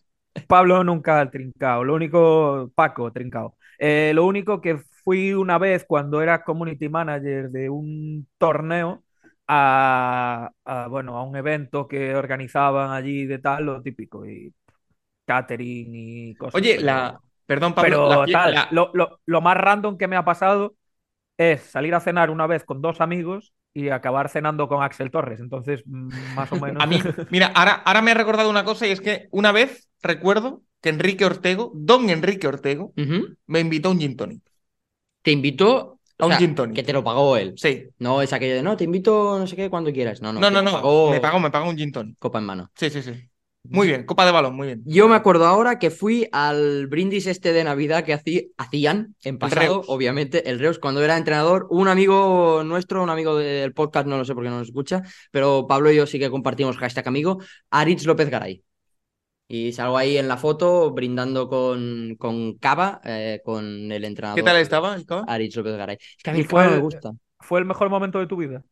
Pablo 0.46 0.82
nunca 0.84 1.20
ha 1.20 1.30
trincado. 1.30 1.84
Lo 1.84 1.94
único, 1.94 2.70
Paco, 2.74 3.12
trincado. 3.12 3.56
Eh, 3.78 4.12
lo 4.14 4.24
único 4.24 4.60
que 4.60 4.78
fui 5.04 5.32
una 5.34 5.58
vez 5.58 5.84
cuando 5.86 6.22
era 6.22 6.44
community 6.44 6.88
manager 6.88 7.50
de 7.50 7.68
un 7.68 8.26
torneo 8.38 9.02
a, 9.48 10.50
a, 10.64 10.86
bueno, 10.88 11.16
a 11.18 11.24
un 11.24 11.36
evento 11.36 11.88
que 11.88 12.14
organizaban 12.14 12.90
allí 12.92 13.26
de 13.26 13.38
tal, 13.38 13.64
lo 13.66 13.82
típico, 13.82 14.24
y 14.26 14.54
catering 15.26 15.88
y 15.94 16.34
cosas. 16.36 16.54
Oye, 16.54 16.74
pero- 16.76 16.86
la. 16.86 17.20
Perdón, 17.44 17.74
Pablo. 17.74 17.88
pero 17.90 18.08
la 18.08 18.24
fie- 18.26 18.32
tal, 18.32 18.54
la- 18.54 18.68
lo, 18.70 18.90
lo- 18.94 19.20
lo 19.26 19.40
más 19.40 19.56
random 19.56 19.98
que 19.98 20.06
me 20.08 20.16
ha 20.16 20.24
pasado 20.24 20.74
es 21.42 21.62
salir 21.62 21.94
a 21.94 22.00
cenar 22.00 22.30
una 22.30 22.46
vez 22.46 22.64
con 22.64 22.80
dos 22.80 23.00
amigos 23.00 23.52
y 23.74 23.88
acabar 23.88 24.28
cenando 24.28 24.68
con 24.68 24.82
Axel 24.82 25.10
Torres. 25.10 25.40
Entonces, 25.40 25.82
mm, 25.86 26.08
más 26.34 26.52
o 26.52 26.56
menos. 26.60 26.82
A 26.82 26.86
mí, 26.86 26.98
mira, 27.30 27.46
ahora, 27.54 27.72
ahora 27.84 28.02
me 28.02 28.10
ha 28.12 28.14
recordado 28.14 28.50
una 28.50 28.64
cosa 28.64 28.86
y 28.86 28.90
es 28.90 29.00
que 29.00 29.28
una 29.30 29.52
vez 29.52 29.88
recuerdo 30.02 30.62
que 30.80 30.90
Enrique 30.90 31.24
Ortego, 31.24 31.72
don 31.74 32.10
Enrique 32.10 32.46
Ortego, 32.46 32.92
me 33.46 33.60
invitó 33.60 33.88
a 33.88 33.92
un 33.92 34.00
gin 34.00 34.16
tonic. 34.16 34.42
Te 35.22 35.30
invitó. 35.30 36.00
A 36.18 36.24
o 36.24 36.26
un 36.26 36.32
sea, 36.32 36.38
gin 36.38 36.54
tonic. 36.54 36.76
Que 36.76 36.82
te 36.82 36.92
lo 36.92 37.02
pagó 37.04 37.36
él. 37.36 37.54
Sí. 37.56 37.84
No 37.98 38.20
es 38.22 38.32
aquello 38.32 38.54
de 38.54 38.62
no, 38.62 38.76
te 38.76 38.84
invito 38.84 39.38
no 39.38 39.46
sé 39.46 39.56
qué 39.56 39.70
cuando 39.70 39.92
quieras. 39.92 40.20
No, 40.20 40.32
no. 40.32 40.40
No, 40.40 40.48
te 40.48 40.54
no, 40.54 40.62
lo 40.62 40.64
no. 40.64 40.72
pagó 40.72 41.10
Me 41.10 41.20
pagó, 41.20 41.38
me 41.40 41.50
pagó 41.50 41.68
un 41.70 41.76
gin 41.76 41.92
tonic. 41.92 42.18
copa 42.18 42.38
en 42.38 42.44
mano. 42.44 42.70
Sí, 42.74 42.90
sí, 42.90 43.02
sí. 43.02 43.12
Muy 43.64 43.86
bien, 43.86 44.04
copa 44.04 44.26
de 44.26 44.32
balón, 44.32 44.56
muy 44.56 44.66
bien. 44.66 44.82
Yo 44.84 45.08
me 45.08 45.14
acuerdo 45.14 45.46
ahora 45.46 45.78
que 45.78 45.90
fui 45.90 46.28
al 46.32 46.88
brindis 46.88 47.26
este 47.26 47.52
de 47.52 47.62
Navidad 47.62 48.04
que 48.04 48.12
hací- 48.12 48.52
hacían 48.58 49.14
en 49.22 49.38
pasado, 49.38 49.60
Reus. 49.82 49.86
obviamente, 49.88 50.50
el 50.50 50.58
Reus, 50.58 50.78
cuando 50.80 51.02
era 51.02 51.16
entrenador. 51.16 51.68
Un 51.70 51.86
amigo 51.88 52.62
nuestro, 52.64 53.02
un 53.02 53.10
amigo 53.10 53.36
del 53.36 53.72
podcast, 53.72 54.06
no 54.08 54.18
lo 54.18 54.24
sé 54.24 54.34
por 54.34 54.42
qué 54.42 54.50
no 54.50 54.58
nos 54.58 54.68
escucha, 54.68 55.02
pero 55.30 55.66
Pablo 55.68 55.92
y 55.92 55.96
yo 55.96 56.06
sí 56.06 56.18
que 56.18 56.28
compartimos 56.28 56.76
hashtag 56.76 57.06
amigo, 57.06 57.38
Aritz 57.70 58.04
López 58.04 58.28
Garay. 58.30 58.62
Y 59.48 59.72
salgo 59.72 59.96
ahí 59.98 60.16
en 60.16 60.28
la 60.28 60.38
foto 60.38 60.90
brindando 60.92 61.48
con, 61.48 62.16
con 62.18 62.54
Cava, 62.54 63.00
eh, 63.04 63.40
con 63.44 63.92
el 63.92 64.04
entrenador. 64.04 64.36
¿Qué 64.36 64.42
tal 64.42 64.56
estaba 64.56 64.94
el 64.94 65.06
cava? 65.06 65.24
Aritz 65.28 65.54
López 65.56 65.76
Garay. 65.76 65.96
Es 66.00 66.22
que 66.22 66.30
a 66.30 66.32
mí 66.32 66.40
el 66.40 66.46
fue 66.46 66.64
no 66.64 66.70
me 66.70 66.76
el- 66.76 66.82
gusta. 66.82 67.12
¿Fue 67.38 67.60
el 67.60 67.64
mejor 67.66 67.90
momento 67.90 68.18
de 68.18 68.26
tu 68.26 68.36
vida? 68.36 68.64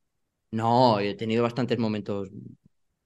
No, 0.53 0.99
he 0.99 1.15
tenido 1.15 1.43
bastantes 1.43 1.79
momentos. 1.79 2.29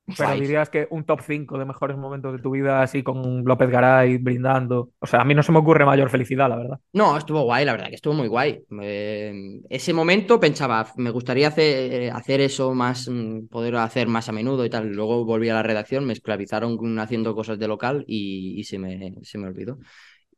Pero 0.06 0.28
guays. 0.28 0.40
dirías 0.40 0.68
que 0.68 0.86
un 0.90 1.04
top 1.04 1.20
5 1.22 1.58
de 1.58 1.64
mejores 1.64 1.96
momentos 1.96 2.32
de 2.32 2.38
tu 2.38 2.50
vida, 2.50 2.82
así 2.82 3.02
con 3.02 3.44
López 3.44 3.70
Garay 3.70 4.18
brindando. 4.18 4.90
O 4.98 5.06
sea, 5.06 5.22
a 5.22 5.24
mí 5.24 5.34
no 5.34 5.42
se 5.42 5.50
me 5.52 5.58
ocurre 5.58 5.84
mayor 5.86 6.10
felicidad, 6.10 6.48
la 6.48 6.56
verdad. 6.56 6.80
No, 6.92 7.16
estuvo 7.16 7.42
guay, 7.42 7.64
la 7.64 7.72
verdad 7.72 7.88
que 7.88 7.96
estuvo 7.96 8.14
muy 8.14 8.28
guay. 8.28 8.62
Eh, 8.82 9.60
ese 9.68 9.92
momento 9.92 10.38
pensaba, 10.38 10.86
me 10.96 11.10
gustaría 11.10 11.48
hacer, 11.48 12.12
hacer 12.12 12.40
eso 12.40 12.74
más, 12.74 13.08
mm, 13.08 13.48
poder 13.48 13.76
hacer 13.76 14.06
más 14.06 14.28
a 14.28 14.32
menudo 14.32 14.64
y 14.64 14.70
tal. 14.70 14.92
Luego 14.92 15.24
volví 15.24 15.48
a 15.48 15.54
la 15.54 15.62
redacción, 15.62 16.04
me 16.04 16.12
esclavizaron 16.12 16.98
haciendo 16.98 17.34
cosas 17.34 17.58
de 17.58 17.66
local 17.66 18.04
y, 18.06 18.60
y 18.60 18.64
se, 18.64 18.78
me, 18.78 19.14
se 19.22 19.38
me 19.38 19.48
olvidó. 19.48 19.78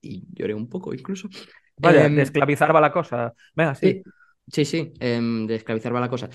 Y 0.01 0.25
lloré 0.33 0.55
un 0.55 0.69
poco 0.69 0.95
incluso. 0.95 1.29
Vaya, 1.79 2.07
Em, 2.07 2.17
de 2.17 2.23
esclavizar 2.23 2.75
va 2.75 2.81
la 2.81 2.93
cosa. 2.93 3.35
Venga, 3.55 3.75
sí. 3.75 4.03
Sí, 4.49 4.65
sí, 4.65 4.65
sí, 4.65 4.93
em, 5.01 5.47
de 5.47 5.57
esclavizar 5.57 5.95
va 5.95 6.01
la 6.01 6.09
cosa. 6.09 6.31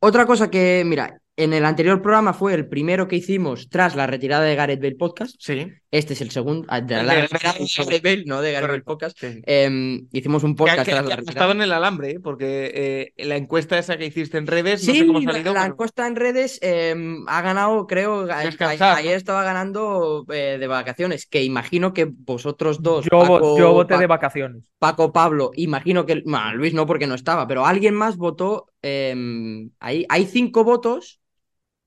Otra 0.00 0.26
cosa 0.26 0.50
que, 0.50 0.82
mira, 0.84 1.18
en 1.36 1.52
el 1.52 1.64
anterior 1.64 2.00
programa 2.00 2.32
fue 2.32 2.54
el 2.54 2.68
primero 2.68 3.08
que 3.08 3.16
hicimos 3.16 3.68
tras 3.68 3.96
la 3.96 4.06
retirada 4.06 4.44
de 4.44 4.54
Gareth 4.54 4.80
Bale 4.80 4.94
Podcast. 4.94 5.34
Sí. 5.40 5.66
Este 5.90 6.12
es 6.14 6.20
el 6.20 6.30
segundo, 6.30 6.66
ah, 6.70 6.80
de 6.80 7.02
la 7.02 7.14
de 7.14 7.22
retirada 7.22 7.54
de 7.58 7.66
Gareth 7.76 8.02
Bale, 8.04 8.24
no 8.26 8.40
de 8.40 8.52
Gareth 8.52 8.70
Bale. 8.70 8.82
Podcast. 8.82 9.18
sí. 9.18 9.40
Em, 9.44 10.06
hicimos 10.12 10.42
un 10.44 10.54
podcast 10.54 10.84
que- 10.84 10.90
tras 10.92 11.02
que 11.02 11.08
la 11.08 11.16
retirada. 11.16 11.32
estado 11.32 11.52
en 11.52 11.62
el 11.62 11.72
alambre, 11.72 12.10
¿eh? 12.12 12.20
porque 12.20 13.12
eh, 13.16 13.24
la 13.24 13.36
encuesta 13.36 13.78
esa 13.78 13.96
que 13.96 14.06
hiciste 14.06 14.38
en 14.38 14.46
redes, 14.46 14.86
no 14.86 14.92
Sí, 14.92 15.00
sé 15.00 15.06
cómo 15.06 15.18
ha 15.18 15.22
salido. 15.22 15.52
la, 15.54 15.60
pero- 15.62 15.72
encuesta 15.72 16.06
en 16.06 16.16
redes 16.16 16.58
em, 16.62 17.24
ha 17.28 17.42
ganado, 17.42 17.86
creo, 17.86 18.26
Descansar, 18.26 18.96
ayer 18.98 19.16
estaba 19.16 19.42
ganando 19.42 20.24
eh, 20.32 20.56
de 20.60 20.66
vacaciones, 20.68 21.26
que 21.26 21.42
imagino 21.42 21.92
que 21.92 22.04
vosotros 22.10 22.80
dos, 22.82 23.06
Yo, 23.10 23.18
vo- 23.22 23.34
Paco, 23.40 23.58
yo 23.58 23.72
voté 23.72 23.94
Pa- 23.94 24.00
de 24.00 24.06
vacaciones. 24.06 24.70
Paco, 24.78 25.12
Pablo, 25.12 25.50
imagino 25.56 26.06
que, 26.06 26.22
bueno, 26.24 26.54
Luis 26.54 26.74
no 26.74 26.86
porque 26.86 27.06
no 27.08 27.14
estaba, 27.14 27.46
pero 27.48 27.66
alguien 27.66 27.94
más 27.94 28.16
votó, 28.16 28.66
em, 28.82 29.70
hay, 29.80 30.06
hay 30.08 30.26
cinco 30.26 30.62
votos 30.64 31.20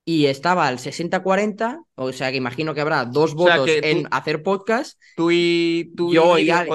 y 0.09 0.27
estaba 0.27 0.67
al 0.69 0.79
60-40, 0.79 1.83
o 1.95 2.13
sea 2.13 2.31
que 2.31 2.37
imagino 2.37 2.73
que 2.73 2.79
habrá 2.79 3.03
dos 3.03 3.33
O 3.35 3.45
sea, 3.45 3.57
votos 3.57 3.65
tú- 3.75 3.85
en 3.85 4.07
hacer 4.09 4.41
podcast, 4.41 4.97
Tú 5.17 5.31
y 5.31 5.91
tú 5.97 6.13
Yo 6.13 6.37
y 6.37 6.43
y 6.43 6.43
Miriam 6.45 6.65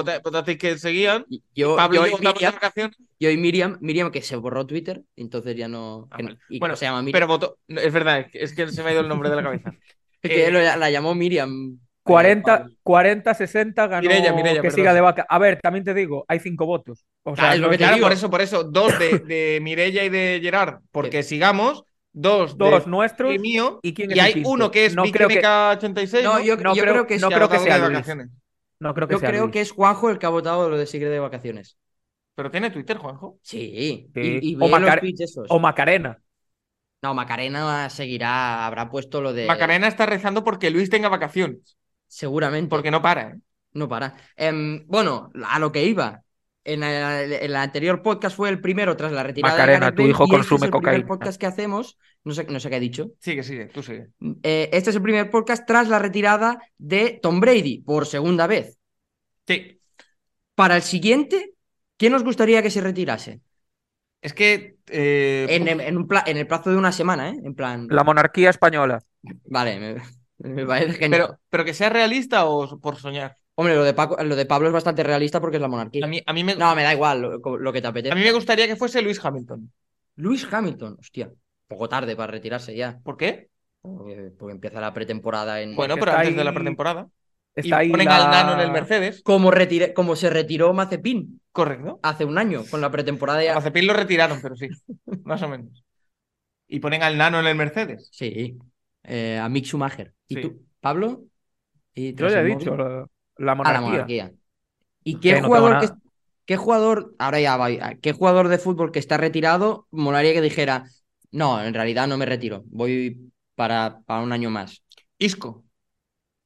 que 0.59 0.77
seguían. 0.77 1.25
y 1.27 1.41
yo, 1.55 1.75
Pablo 1.75 2.05
yo 2.05 2.07
y 2.07 2.11
Miriam, 2.21 2.91
yo 3.19 3.29
y 3.31 3.37
Miriam, 3.37 3.77
Miriam 3.81 4.11
que 4.11 4.21
se 4.21 4.35
borró 4.35 4.67
Twitter, 4.67 5.01
entonces 5.15 5.55
ya 5.55 5.67
no, 5.67 6.07
Ah, 6.11 6.17
que- 6.17 6.23
vale. 6.25 6.37
y 6.47 6.59
Bueno, 6.59 6.75
se 6.75 6.85
llama 6.85 7.01
Miriam, 7.01 7.13
Pero 7.13 7.27
votó. 7.27 7.57
Es 7.67 7.91
verdad, 7.91 8.27
es 8.33 8.53
que- 8.53 8.67
se 8.67 8.83
me 8.83 8.89
ha 8.89 8.93
ido 8.93 9.01
el 9.01 9.07
nombre 9.07 9.31
de 9.31 9.35
la 9.35 9.43
cabeza. 9.43 9.73
Es 10.21 10.29
que 10.31 10.45
eh, 10.45 10.51
lo- 10.51 10.61
la 10.61 10.91
llamó 10.91 11.15
Miriam. 11.15 11.73
eh, 11.75 11.79
40, 12.03 12.57
Pablo. 12.59 12.75
40, 12.83 13.33
60 13.33 13.87
ganó 13.87 14.01
Mireia, 14.07 14.31
Mireia, 14.33 14.55
que 14.57 14.61
perdón. 14.63 14.75
siga 14.75 14.93
de 14.93 15.01
vaca. 15.01 15.25
A 15.27 15.39
ver, 15.39 15.59
también 15.59 15.83
te 15.83 15.93
digo, 15.95 16.23
hay 16.27 16.39
cinco 16.39 16.65
votos. 16.67 17.03
O 17.23 17.35
sea, 17.35 17.49
Ah, 17.49 17.55
es 17.55 17.59
lo 17.61 17.67
que 17.69 17.77
te 17.77 17.83
Claro, 17.83 17.95
digo. 17.95 18.05
por 18.05 18.13
eso, 18.13 18.29
por 18.29 18.41
eso. 18.41 18.63
Dos 18.63 18.97
de, 18.99 19.19
de 19.25 19.59
Mirella 19.61 20.03
y 20.03 20.09
de 20.09 20.39
Gerard, 20.41 20.81
porque 20.91 21.23
sigamos. 21.23 21.83
Dos, 22.15 22.57
de 22.57 22.69
dos 22.69 22.85
nuestros 22.87 23.33
y 23.33 23.39
mío. 23.39 23.79
y 23.81 23.93
quién 23.93 24.11
es 24.11 24.17
Y 24.17 24.19
el 24.19 24.25
hay 24.25 24.33
quinto? 24.33 24.49
uno 24.49 24.71
que 24.71 24.85
es 24.85 24.95
No 24.95 25.03
creo 25.05 25.27
que- 25.27 25.41
MK86. 25.41 26.23
No, 26.23 26.39
yo, 26.39 26.55
No 26.57 26.75
yo 26.75 26.81
creo- 26.83 26.93
creo 26.93 27.07
que 27.07 27.15
es, 27.15 27.21
no 27.21 27.29
creo 27.29 27.49
que 27.49 27.59
sea 27.59 27.75
de 27.75 27.79
Luis. 27.81 27.91
vacaciones. 27.93 28.29
No 28.79 28.93
creo 28.93 29.07
que 29.07 29.13
yo 29.15 29.19
sea 29.19 29.29
creo 29.29 29.41
Luis. 29.43 29.53
que 29.53 29.61
es 29.61 29.71
Juanjo 29.71 30.09
el 30.09 30.19
que 30.19 30.25
ha 30.25 30.29
votado 30.29 30.69
lo 30.69 30.77
de 30.77 30.85
Sigre 30.85 31.09
de 31.09 31.19
vacaciones. 31.19 31.77
Pero 32.35 32.51
tiene 32.51 32.69
Twitter, 32.71 32.97
Juanjo. 32.97 33.39
Sí. 33.41 34.09
Sí. 34.13 34.39
Y, 34.41 34.51
y 34.51 34.55
O 34.55 34.59
ve 34.59 34.69
los 34.69 34.81
Macar- 34.81 34.99
tweets 34.99 35.21
esos. 35.21 35.47
O 35.49 35.59
Macarena. 35.59 36.19
No, 37.01 37.13
Macarena 37.13 37.89
seguirá, 37.89 38.65
habrá 38.65 38.89
puesto 38.89 39.21
lo 39.21 39.33
de. 39.33 39.45
Macarena 39.45 39.87
está 39.87 40.05
rezando 40.05 40.43
porque 40.43 40.69
Luis 40.69 40.89
tenga 40.89 41.09
vacaciones. 41.09 41.77
Seguramente. 42.07 42.69
Porque 42.69 42.91
no 42.91 43.01
para, 43.01 43.29
¿eh? 43.29 43.35
No 43.73 43.89
para. 43.89 44.15
Em, 44.35 44.85
bueno, 44.87 45.31
a 45.45 45.59
lo 45.59 45.71
que 45.71 45.83
iba. 45.83 46.21
En 46.65 46.81
el, 46.83 47.33
el 47.33 47.55
anterior 47.57 48.01
podcast 48.01 48.35
fue 48.37 48.47
el 48.49 48.61
primero 48.61 48.95
tras 48.95 49.11
la 49.11 49.21
retirada 49.23 49.53
Macarena, 49.53 49.77
de 49.77 49.79
Gareth 49.81 49.95
tu 49.95 50.01
Bale, 50.03 50.09
hijo 50.11 50.23
y 50.23 50.25
este 50.27 50.35
consume 50.37 50.57
es 50.57 50.63
el 50.63 50.69
primer 50.71 50.83
cocaína. 51.01 51.07
podcast 51.07 51.39
que 51.39 51.45
hacemos. 51.45 51.97
No 52.23 52.33
sé, 52.33 52.45
no 52.45 52.59
sé 52.59 52.69
qué 52.69 52.75
ha 52.77 52.79
dicho. 52.79 53.11
Sigue, 53.19 53.43
sigue, 53.43 53.65
tú 53.65 53.83
sigue. 53.83 54.07
Eh, 54.43 54.69
este 54.71 54.89
es 54.91 54.95
el 54.95 55.01
primer 55.01 55.29
podcast 55.29 55.65
tras 55.67 55.89
la 55.89 55.99
retirada 55.99 56.57
de 56.77 57.19
Tom 57.21 57.41
Brady 57.41 57.79
por 57.79 58.05
segunda 58.05 58.47
vez. 58.47 58.77
Sí. 59.45 59.81
Para 60.55 60.77
el 60.77 60.83
siguiente, 60.83 61.53
¿quién 61.97 62.13
os 62.13 62.23
gustaría 62.23 62.61
que 62.61 62.69
se 62.71 62.79
retirase? 62.79 63.41
Es 64.21 64.33
que. 64.33 64.77
eh, 64.87 65.47
En, 65.49 65.67
en 65.67 65.97
un 65.97 66.07
pla- 66.07 66.23
en 66.25 66.37
el 66.37 66.47
plazo 66.47 66.69
de 66.71 66.77
una 66.77 66.93
semana, 66.93 67.29
¿eh? 67.31 67.35
En 67.43 67.55
plan. 67.55 67.87
La 67.89 68.05
monarquía 68.05 68.49
española. 68.49 69.01
Vale, 69.45 69.79
me, 69.79 70.49
me 70.49 70.65
parece 70.65 70.93
genial. 70.93 71.21
pero, 71.27 71.39
pero 71.49 71.65
que 71.65 71.73
sea 71.73 71.89
realista 71.89 72.45
o 72.45 72.79
por 72.79 72.95
soñar. 72.95 73.35
Hombre, 73.55 73.75
lo 73.75 73.83
de, 73.83 73.93
Paco- 73.93 74.21
lo 74.23 74.35
de 74.35 74.45
Pablo 74.45 74.67
es 74.67 74.73
bastante 74.73 75.03
realista 75.03 75.39
porque 75.39 75.57
es 75.57 75.61
la 75.61 75.67
monarquía. 75.67 76.05
A 76.05 76.07
mí, 76.07 76.21
a 76.25 76.33
mí, 76.33 76.43
me, 76.43 76.55
No, 76.55 76.75
me 76.75 76.83
da 76.83 76.93
igual 76.93 77.21
lo, 77.21 77.57
lo 77.57 77.73
que 77.73 77.81
te 77.81 77.87
a 77.87 77.91
apetece. 77.91 78.15
mí 78.15 78.21
me 78.21 78.31
gustaría 78.31 78.67
que 78.67 78.75
fuese 78.75 79.01
Luis 79.01 79.23
Hamilton. 79.23 79.71
Luis 80.15 80.47
Hamilton, 80.51 80.97
hostia. 80.99 81.31
Poco 81.67 81.87
tarde 81.89 82.15
para 82.15 82.31
retirarse 82.31 82.75
ya. 82.75 82.99
¿Por 83.03 83.17
qué? 83.17 83.49
Porque, 83.81 84.31
porque 84.37 84.53
empieza 84.53 84.79
la 84.81 84.93
pretemporada 84.93 85.61
en. 85.61 85.75
Bueno, 85.75 85.95
pero 85.97 86.13
antes 86.13 86.35
de 86.35 86.43
la 86.43 86.53
pretemporada. 86.53 87.07
Está 87.55 87.67
y 87.67 87.71
ahí 87.87 87.91
ponen 87.91 88.07
la- 88.07 88.25
al 88.25 88.31
nano 88.31 88.53
en 88.53 88.61
el 88.61 88.71
Mercedes. 88.71 89.21
Como, 89.23 89.51
retire- 89.51 89.93
como 89.93 90.15
se 90.15 90.29
retiró 90.31 90.73
Mazepin 90.73 91.39
Correcto. 91.51 91.99
hace 92.01 92.25
un 92.25 92.39
año 92.39 92.63
con 92.71 92.81
la 92.81 92.89
pretemporada 92.89 93.39
A 93.39 93.43
ya. 93.43 93.53
Mazepin 93.55 93.85
lo 93.85 93.93
retiraron, 93.93 94.39
pero 94.41 94.55
sí. 94.55 94.69
Más 95.23 95.41
o 95.43 95.47
menos. 95.49 95.83
Y 96.67 96.79
ponen 96.79 97.03
al 97.03 97.15
nano 97.17 97.39
en 97.39 97.45
el 97.45 97.55
Mercedes. 97.55 98.09
Sí. 98.11 98.57
Eh, 99.03 99.37
a 99.37 99.47
Mick 99.49 99.65
Schumacher. 99.65 100.13
¿Y 100.27 100.35
Sí. 100.35 100.41
tú, 100.41 100.65
Pablo? 100.79 101.25
¿Y 101.93 102.15
Yo 102.15 102.27
ya 102.27 102.41
he 102.41 102.43
dicho, 102.43 102.75
móvil? 102.75 103.05
La, 103.43 103.55
la 103.55 103.61
A 103.63 103.73
la 103.73 103.81
monarquía. 103.81 104.31
¿Y 105.03 105.15
Que 105.15 105.35
qué 105.35 105.41
jugador 105.41 105.79
que, 105.79 105.89
qué 106.45 106.57
jugador, 106.57 107.15
ahora 107.19 107.39
ya 107.39 107.57
va, 107.57 107.69
qué 108.01 108.13
jugador 108.13 108.47
de 108.47 108.57
fútbol 108.57 108.91
que 108.91 108.99
está 108.99 109.17
retirado, 109.17 109.87
molaría 109.91 110.33
que 110.33 110.41
dijera, 110.41 110.85
no, 111.31 111.63
en 111.63 111.73
realidad 111.73 112.07
no 112.07 112.17
me 112.17 112.25
retiro, 112.25 112.63
voy 112.67 113.31
para, 113.55 113.99
para 114.05 114.21
un 114.21 114.31
año 114.31 114.49
más. 114.49 114.83
Isco. 115.17 115.63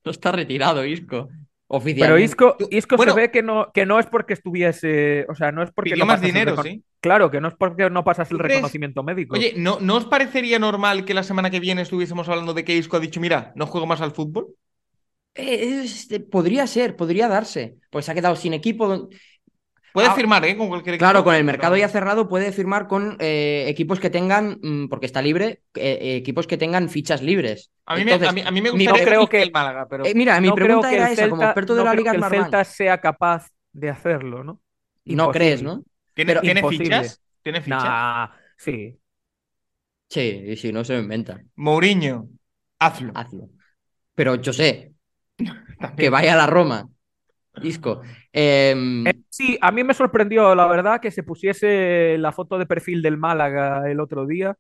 No 0.04 0.10
está 0.10 0.32
retirado, 0.32 0.84
Isco. 0.84 1.28
Pero 1.28 1.80
Oficialmente. 1.80 2.24
Isco, 2.24 2.56
Isco 2.70 2.96
bueno. 2.96 3.14
se 3.14 3.20
ve 3.20 3.30
que 3.30 3.42
no, 3.42 3.70
que 3.72 3.86
no 3.86 3.98
es 3.98 4.06
porque 4.06 4.34
estuviese. 4.34 5.24
O 5.28 5.34
sea, 5.34 5.52
no 5.52 5.62
es 5.62 5.70
porque 5.70 5.92
Pidió 5.92 6.04
no 6.04 6.12
más 6.12 6.20
el 6.20 6.26
dinero, 6.26 6.62
sí. 6.62 6.82
Claro, 7.00 7.30
que 7.30 7.40
no 7.40 7.48
es 7.48 7.54
porque 7.54 7.88
no 7.88 8.04
pasas 8.04 8.30
el 8.30 8.38
reconocimiento 8.38 9.02
médico. 9.02 9.36
Oye, 9.36 9.54
¿no, 9.56 9.78
¿no 9.80 9.96
os 9.96 10.04
parecería 10.04 10.58
normal 10.58 11.04
que 11.04 11.14
la 11.14 11.22
semana 11.22 11.50
que 11.50 11.60
viene 11.60 11.80
estuviésemos 11.82 12.28
hablando 12.28 12.52
de 12.52 12.64
que 12.64 12.76
Isco 12.76 12.98
ha 12.98 13.00
dicho, 13.00 13.20
mira, 13.20 13.52
no 13.56 13.66
juego 13.66 13.86
más 13.86 14.02
al 14.02 14.12
fútbol? 14.12 14.48
Eh, 15.34 15.82
este, 15.84 16.20
podría 16.20 16.66
ser, 16.66 16.96
podría 16.96 17.28
darse. 17.28 17.78
Pues 17.90 18.04
se 18.04 18.12
ha 18.12 18.14
quedado 18.14 18.36
sin 18.36 18.52
equipo. 18.52 19.08
Puede 19.92 20.08
Ah, 20.08 20.14
firmar, 20.14 20.44
¿eh? 20.44 20.56
Con 20.56 20.68
cualquier 20.68 20.94
equipo. 20.94 21.06
Claro, 21.06 21.24
con 21.24 21.34
el 21.34 21.44
mercado 21.44 21.76
ya 21.76 21.88
cerrado 21.88 22.28
puede 22.28 22.52
firmar 22.52 22.86
con 22.88 23.16
eh, 23.20 23.64
equipos 23.68 24.00
que 24.00 24.10
tengan, 24.10 24.58
mm, 24.62 24.88
porque 24.88 25.06
está 25.06 25.20
libre, 25.22 25.62
eh, 25.74 26.16
equipos 26.16 26.46
que 26.46 26.56
tengan 26.56 26.88
fichas 26.88 27.22
libres. 27.22 27.70
A 27.86 27.96
mí, 27.96 28.04
me, 28.04 28.12
Entonces, 28.12 28.28
a, 28.28 28.32
mí, 28.32 28.40
a 28.42 28.50
mí 28.50 28.60
me 28.62 28.70
gustaría 28.70 29.02
no 29.02 29.04
creo 29.06 29.28
que 29.28 29.42
el 29.42 29.50
Málaga, 29.52 29.86
pero... 29.88 30.04
eh, 30.04 30.14
mira, 30.14 30.40
mi 30.40 30.48
no 30.48 30.54
creo 30.54 30.64
pregunta 30.66 30.88
que 30.88 30.96
era 30.96 31.06
el 31.10 31.12
esa, 31.12 31.28
como 31.28 31.42
experto 31.44 31.74
de 31.74 31.80
no 31.80 31.84
la 31.84 31.90
creo 31.90 31.98
Liga 31.98 32.10
que 32.10 32.16
el. 32.16 32.24
Celta 32.24 32.64
sea 32.64 33.00
capaz 33.00 33.48
de 33.72 33.90
hacerlo, 33.90 34.44
¿no? 34.44 34.60
No 35.04 35.24
Imposible. 35.24 35.30
crees, 35.30 35.62
¿no? 35.62 35.84
¿Tiene, 36.14 36.32
pero- 36.32 36.40
¿tiene 36.40 36.60
Imposible. 36.60 36.94
fichas? 36.94 37.20
¿Tiene 37.42 37.60
fichas? 37.62 37.84
Nah, 37.84 38.28
sí. 38.56 38.98
Sí, 40.08 40.20
y 40.20 40.56
si 40.56 40.72
no 40.72 40.84
se 40.84 40.94
lo 40.94 41.00
inventa. 41.00 41.42
Mourinho, 41.56 42.28
hazlo. 42.78 43.12
Hazlo. 43.14 43.50
Pero 44.14 44.36
yo 44.36 44.52
sé, 44.52 44.91
que 45.96 46.10
vaya 46.10 46.34
a 46.34 46.36
la 46.36 46.46
Roma. 46.46 46.88
Isco. 47.62 48.00
Em, 48.32 49.06
Eh, 49.06 49.14
sí, 49.28 49.58
a 49.60 49.70
mí 49.70 49.84
me 49.84 49.92
sorprendió, 49.94 50.54
la 50.54 50.66
verdad, 50.66 51.00
que 51.00 51.10
se 51.10 51.22
pusiese 51.22 52.16
la 52.18 52.32
foto 52.32 52.58
de 52.58 52.66
perfil 52.66 53.02
del 53.02 53.18
Málaga 53.18 53.90
el 53.90 54.00
otro 54.00 54.26
día, 54.26 54.56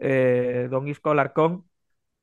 eh, 0.00 0.68
Don 0.70 0.88
Isco 0.88 1.10
Alarcón. 1.10 1.64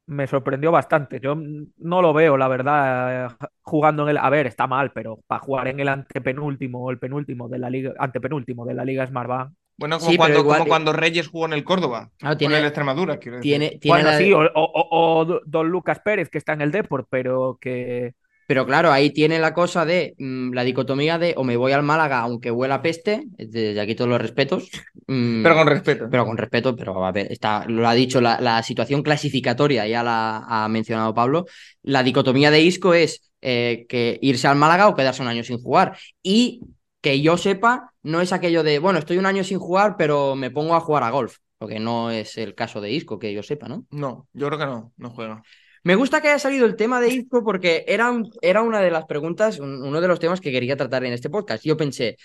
Me 0.05 0.27
sorprendió 0.27 0.69
bastante. 0.73 1.21
Yo 1.21 1.33
no 1.77 2.01
lo 2.01 2.11
veo, 2.13 2.35
la 2.35 2.49
verdad, 2.49 3.37
jugando 3.61 4.03
en 4.03 4.09
el. 4.09 4.17
A 4.17 4.29
ver, 4.29 4.47
está 4.47 4.67
mal, 4.67 4.91
pero 4.91 5.19
para 5.27 5.39
jugar 5.39 5.69
en 5.69 5.79
el 5.79 5.87
antepenúltimo 5.87 6.83
o 6.83 6.91
el 6.91 6.99
penúltimo 6.99 7.47
de 7.47 7.59
la 7.59 7.69
liga, 7.69 7.93
antepenúltimo 7.97 8.65
de 8.65 8.73
la 8.73 8.83
Liga 8.83 9.07
Smartbank. 9.07 9.53
Bueno, 9.77 9.99
como, 9.99 10.11
Sí, 10.11 10.17
cuando, 10.17 10.39
igual- 10.39 10.57
como 10.59 10.69
cuando 10.69 10.91
Reyes 10.93 11.29
jugó 11.29 11.45
en 11.45 11.53
el 11.53 11.63
Córdoba. 11.63 12.11
claro, 12.17 12.33
Con 12.33 12.37
tiene, 12.39 12.59
el 12.59 12.65
Extremadura, 12.65 13.17
quiero 13.17 13.37
decir. 13.37 13.49
tiene, 13.51 13.79
tiene 13.79 13.97
Bueno, 13.97 14.09
la- 14.11 14.17
sí, 14.17 14.33
o, 14.33 14.39
o- 14.41 14.51
o- 14.53 15.19
o 15.21 15.39
Don 15.45 15.69
Lucas 15.69 16.01
Pérez, 16.03 16.29
que 16.29 16.37
está 16.37 16.51
en 16.51 16.61
el 16.61 16.71
Deport, 16.71 17.07
pero 17.09 17.57
que. 17.61 18.13
Pero 18.47 18.65
claro, 18.65 18.91
ahí 18.91 19.11
tiene 19.11 19.39
la 19.39 19.53
cosa 19.53 19.85
de 19.85 20.15
mm, 20.17 20.53
la 20.53 20.63
dicotomía 20.63 21.17
de 21.17 21.33
o 21.37 21.43
me 21.43 21.57
voy 21.57 21.71
al 21.71 21.83
Málaga 21.83 22.19
aunque 22.19 22.51
huela 22.51 22.81
peste, 22.81 23.23
desde 23.37 23.79
aquí 23.79 23.95
todos 23.95 24.09
los 24.09 24.21
respetos. 24.21 24.69
mm, 25.07 25.43
Pero 25.43 25.55
con 25.55 25.67
respeto. 25.67 26.07
pero 26.09 26.25
con 26.25 26.37
respeto, 26.37 26.75
pero 26.75 27.05
a 27.05 27.11
ver, 27.11 27.31
está, 27.31 27.65
lo 27.67 27.87
ha 27.87 27.93
dicho, 27.93 28.21
la, 28.21 28.39
la 28.41 28.61
situación 28.63 29.03
clasificatoria 29.03 29.87
ya 29.87 30.03
la 30.03 30.43
ha 30.47 30.67
mencionado 30.69 31.13
Pablo. 31.13 31.45
La 31.81 32.03
dicotomía 32.03 32.51
de 32.51 32.61
Isco 32.61 32.93
es 32.93 33.31
eh, 33.41 33.85
que 33.89 34.19
irse 34.21 34.47
al 34.47 34.55
Málaga 34.57 34.87
o 34.87 34.95
quedarse 34.95 35.21
un 35.21 35.27
año 35.27 35.43
sin 35.43 35.57
jugar. 35.59 35.97
Y 36.21 36.61
que 37.01 37.21
yo 37.21 37.37
sepa, 37.37 37.91
no 38.03 38.21
es 38.21 38.31
aquello 38.31 38.63
de, 38.63 38.79
bueno, 38.79 38.99
estoy 38.99 39.17
un 39.17 39.25
año 39.25 39.43
sin 39.43 39.59
jugar, 39.59 39.95
pero 39.97 40.35
me 40.35 40.51
pongo 40.51 40.75
a 40.75 40.79
jugar 40.79 41.03
a 41.03 41.09
golf. 41.09 41.37
Porque 41.57 41.79
no 41.79 42.11
es 42.11 42.37
el 42.37 42.55
caso 42.55 42.81
de 42.81 42.91
Isco, 42.91 43.19
que 43.19 43.33
yo 43.33 43.41
sepa, 43.43 43.67
¿no? 43.67 43.85
No, 43.89 44.27
yo 44.33 44.47
creo 44.47 44.59
que 44.59 44.65
no, 44.65 44.93
no 44.97 45.09
juega. 45.11 45.41
Me 45.83 45.95
gusta 45.95 46.21
que 46.21 46.29
haya 46.29 46.39
salido 46.39 46.65
el 46.65 46.75
tema 46.75 47.01
de 47.01 47.09
Isco 47.13 47.43
porque 47.43 47.83
era, 47.87 48.11
era 48.41 48.61
una 48.61 48.79
de 48.79 48.91
las 48.91 49.05
preguntas, 49.05 49.59
un- 49.59 49.83
uno 49.83 49.99
de 50.01 50.07
los 50.07 50.19
temas 50.19 50.39
que 50.39 50.51
quería 50.51 50.77
tratar 50.77 51.03
en 51.03 51.13
este 51.13 51.29
podcast. 51.29 51.63
Yo 51.65 51.75
pensé, 51.75 52.17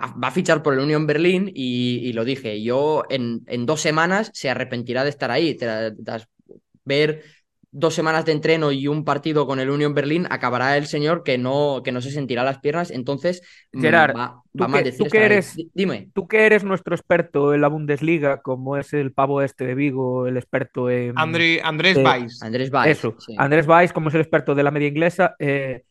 va 0.00 0.28
a 0.28 0.30
fichar 0.30 0.62
por 0.62 0.74
el 0.74 0.80
Union 0.80 1.06
Berlín 1.06 1.50
y, 1.54 2.12
lo 2.12 2.24
dije, 2.24 2.62
yo 2.62 3.04
en, 3.08 3.42
en, 3.46 3.66
dos 3.66 3.80
semanas 3.80 4.30
se 4.34 4.50
arrepentirá 4.50 5.04
de 5.04 5.10
estar 5.10 5.30
ahí. 5.30 5.56
Ver 6.84 7.22
dos 7.72 7.94
semanas 7.94 8.26
de 8.26 8.32
entreno 8.32 8.70
y 8.70 8.86
un 8.86 9.04
partido 9.04 9.46
con 9.46 9.58
el 9.58 9.70
Union 9.70 9.94
Berlín, 9.94 10.26
acabará 10.30 10.76
el 10.76 10.86
señor 10.86 11.22
que 11.24 11.38
no, 11.38 11.80
que 11.82 11.90
no 11.90 12.02
se 12.02 12.10
sentirá 12.10 12.44
las 12.44 12.58
piernas. 12.58 12.90
Entonces, 12.90 13.42
mm, 13.72 13.80
Gerard, 13.80 14.14
va, 14.14 14.42
va 14.60 14.66
tú, 14.66 14.72
que, 14.72 14.92
tú 14.92 15.04
que 15.06 15.24
eres, 15.24 15.56
dime. 15.74 16.10
Tú 16.12 16.28
que 16.28 16.44
eres 16.44 16.64
nuestro 16.64 16.94
experto 16.94 17.54
en 17.54 17.62
la 17.62 17.68
Bundesliga, 17.68 18.42
como 18.42 18.76
es 18.76 18.92
el 18.92 19.12
pavo 19.12 19.40
este 19.40 19.64
de 19.64 19.74
Vigo, 19.74 20.26
el 20.26 20.36
experto 20.36 20.90
en. 20.90 21.18
André, 21.18 21.60
Andrés 21.64 21.96
Weiss. 21.96 22.42
Andrés 22.42 22.70
Weiss. 22.70 22.98
Eso. 22.98 23.16
Sí. 23.18 23.34
Andrés 23.38 23.66
Weiss, 23.66 23.92
como 23.92 24.10
es 24.10 24.14
el 24.14 24.20
experto 24.20 24.54
de 24.54 24.62
la 24.62 24.70
media 24.70 24.88
inglesa. 24.88 25.34
Eh, 25.38 25.82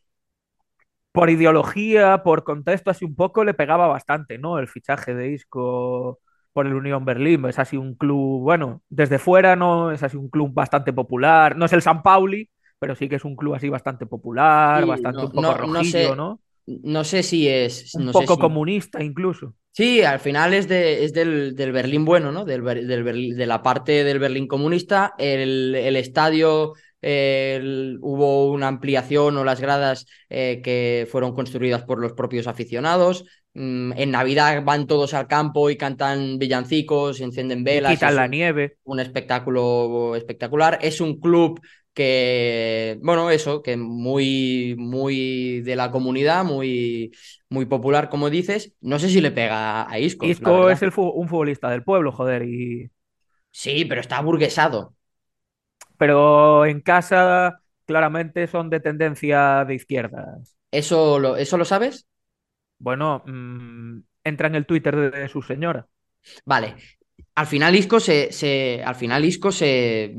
por 1.10 1.28
ideología, 1.28 2.22
por 2.22 2.42
contexto, 2.42 2.90
así 2.90 3.04
un 3.04 3.14
poco 3.14 3.44
le 3.44 3.54
pegaba 3.54 3.86
bastante, 3.86 4.38
¿no? 4.38 4.58
El 4.58 4.68
fichaje 4.68 5.14
de 5.14 5.32
Isco 5.32 6.20
por 6.52 6.66
el 6.66 6.74
Unión 6.74 7.04
Berlín. 7.04 7.44
Es 7.46 7.58
así 7.58 7.76
un 7.76 7.94
club, 7.94 8.42
bueno, 8.42 8.82
desde 8.88 9.18
fuera 9.18 9.56
no 9.56 9.92
es 9.92 10.02
así 10.02 10.16
un 10.16 10.28
club 10.28 10.52
bastante 10.52 10.92
popular. 10.92 11.56
No 11.56 11.64
es 11.64 11.72
el 11.72 11.82
San 11.82 12.02
Pauli, 12.02 12.48
pero 12.78 12.94
sí 12.94 13.08
que 13.08 13.16
es 13.16 13.24
un 13.24 13.36
club 13.36 13.54
así 13.54 13.68
bastante 13.68 14.06
popular, 14.06 14.82
sí, 14.82 14.88
bastante 14.88 15.18
no, 15.18 15.24
un 15.24 15.30
poco 15.30 15.42
no, 15.42 15.54
rojillo, 15.54 15.78
no, 15.78 15.84
sé, 15.84 16.16
¿no? 16.16 16.40
No 16.66 17.04
sé 17.04 17.22
si 17.22 17.48
es. 17.48 17.94
Un 17.94 18.06
poco 18.06 18.20
sé 18.20 18.26
si... 18.26 18.40
comunista, 18.40 19.02
incluso. 19.02 19.54
Sí, 19.72 20.02
al 20.02 20.20
final 20.20 20.52
es, 20.52 20.68
de, 20.68 21.04
es 21.04 21.14
del, 21.14 21.56
del, 21.56 21.72
Berlín 21.72 22.04
bueno, 22.04 22.30
¿no? 22.30 22.44
Del, 22.44 22.62
del 22.62 23.02
Berlín, 23.02 23.36
de 23.36 23.46
la 23.46 23.62
parte 23.62 24.04
del 24.04 24.18
Berlín 24.18 24.46
comunista. 24.46 25.14
El, 25.16 25.74
el 25.74 25.96
estadio 25.96 26.74
el, 27.02 27.98
hubo 28.00 28.50
una 28.52 28.68
ampliación 28.68 29.36
o 29.36 29.44
las 29.44 29.60
gradas 29.60 30.06
eh, 30.30 30.60
que 30.62 31.06
fueron 31.10 31.34
construidas 31.34 31.82
por 31.82 31.98
los 31.98 32.12
propios 32.12 32.46
aficionados. 32.46 33.24
Mm, 33.54 33.92
en 33.96 34.10
Navidad 34.10 34.62
van 34.64 34.86
todos 34.86 35.12
al 35.14 35.26
campo 35.26 35.68
y 35.68 35.76
cantan 35.76 36.38
villancicos, 36.38 37.20
encienden 37.20 37.64
velas. 37.64 37.92
Y 37.92 37.96
quitan 37.96 38.16
la 38.16 38.26
nieve. 38.26 38.78
Un 38.84 39.00
espectáculo 39.00 40.16
espectacular. 40.16 40.78
Es 40.80 41.00
un 41.00 41.20
club 41.20 41.60
que, 41.94 42.98
bueno, 43.02 43.30
eso, 43.30 43.62
que 43.62 43.76
muy, 43.76 44.74
muy 44.78 45.60
de 45.60 45.76
la 45.76 45.90
comunidad, 45.90 46.44
muy, 46.44 47.12
muy 47.50 47.66
popular, 47.66 48.08
como 48.08 48.30
dices. 48.30 48.74
No 48.80 48.98
sé 48.98 49.08
si 49.08 49.20
le 49.20 49.30
pega 49.30 49.90
a 49.90 49.98
Isco. 49.98 50.24
Isco 50.24 50.70
es 50.70 50.82
el, 50.82 50.92
un 50.96 51.28
futbolista 51.28 51.70
del 51.70 51.84
pueblo, 51.84 52.12
joder, 52.12 52.42
y... 52.44 52.90
Sí, 53.50 53.84
pero 53.84 54.00
está 54.00 54.20
burguesado. 54.22 54.94
Pero 55.98 56.64
en 56.64 56.80
casa 56.80 57.60
claramente 57.84 58.46
son 58.46 58.70
de 58.70 58.80
tendencia 58.80 59.64
de 59.66 59.74
izquierdas. 59.74 60.56
¿Eso 60.70 61.18
lo, 61.18 61.36
eso 61.36 61.58
lo 61.58 61.66
sabes? 61.66 62.06
Bueno, 62.82 63.22
mmm, 63.24 64.00
entra 64.24 64.48
en 64.48 64.56
el 64.56 64.66
Twitter 64.66 64.96
de, 64.96 65.10
de, 65.10 65.28
su 65.28 65.40
señora. 65.40 65.86
Vale. 66.44 66.74
Al 67.36 67.46
final 67.46 67.74
Isco 67.76 68.00
se, 68.00 68.32
se, 68.32 68.82
al 68.84 68.96
final 68.96 69.24
Isco 69.24 69.52
se, 69.52 70.14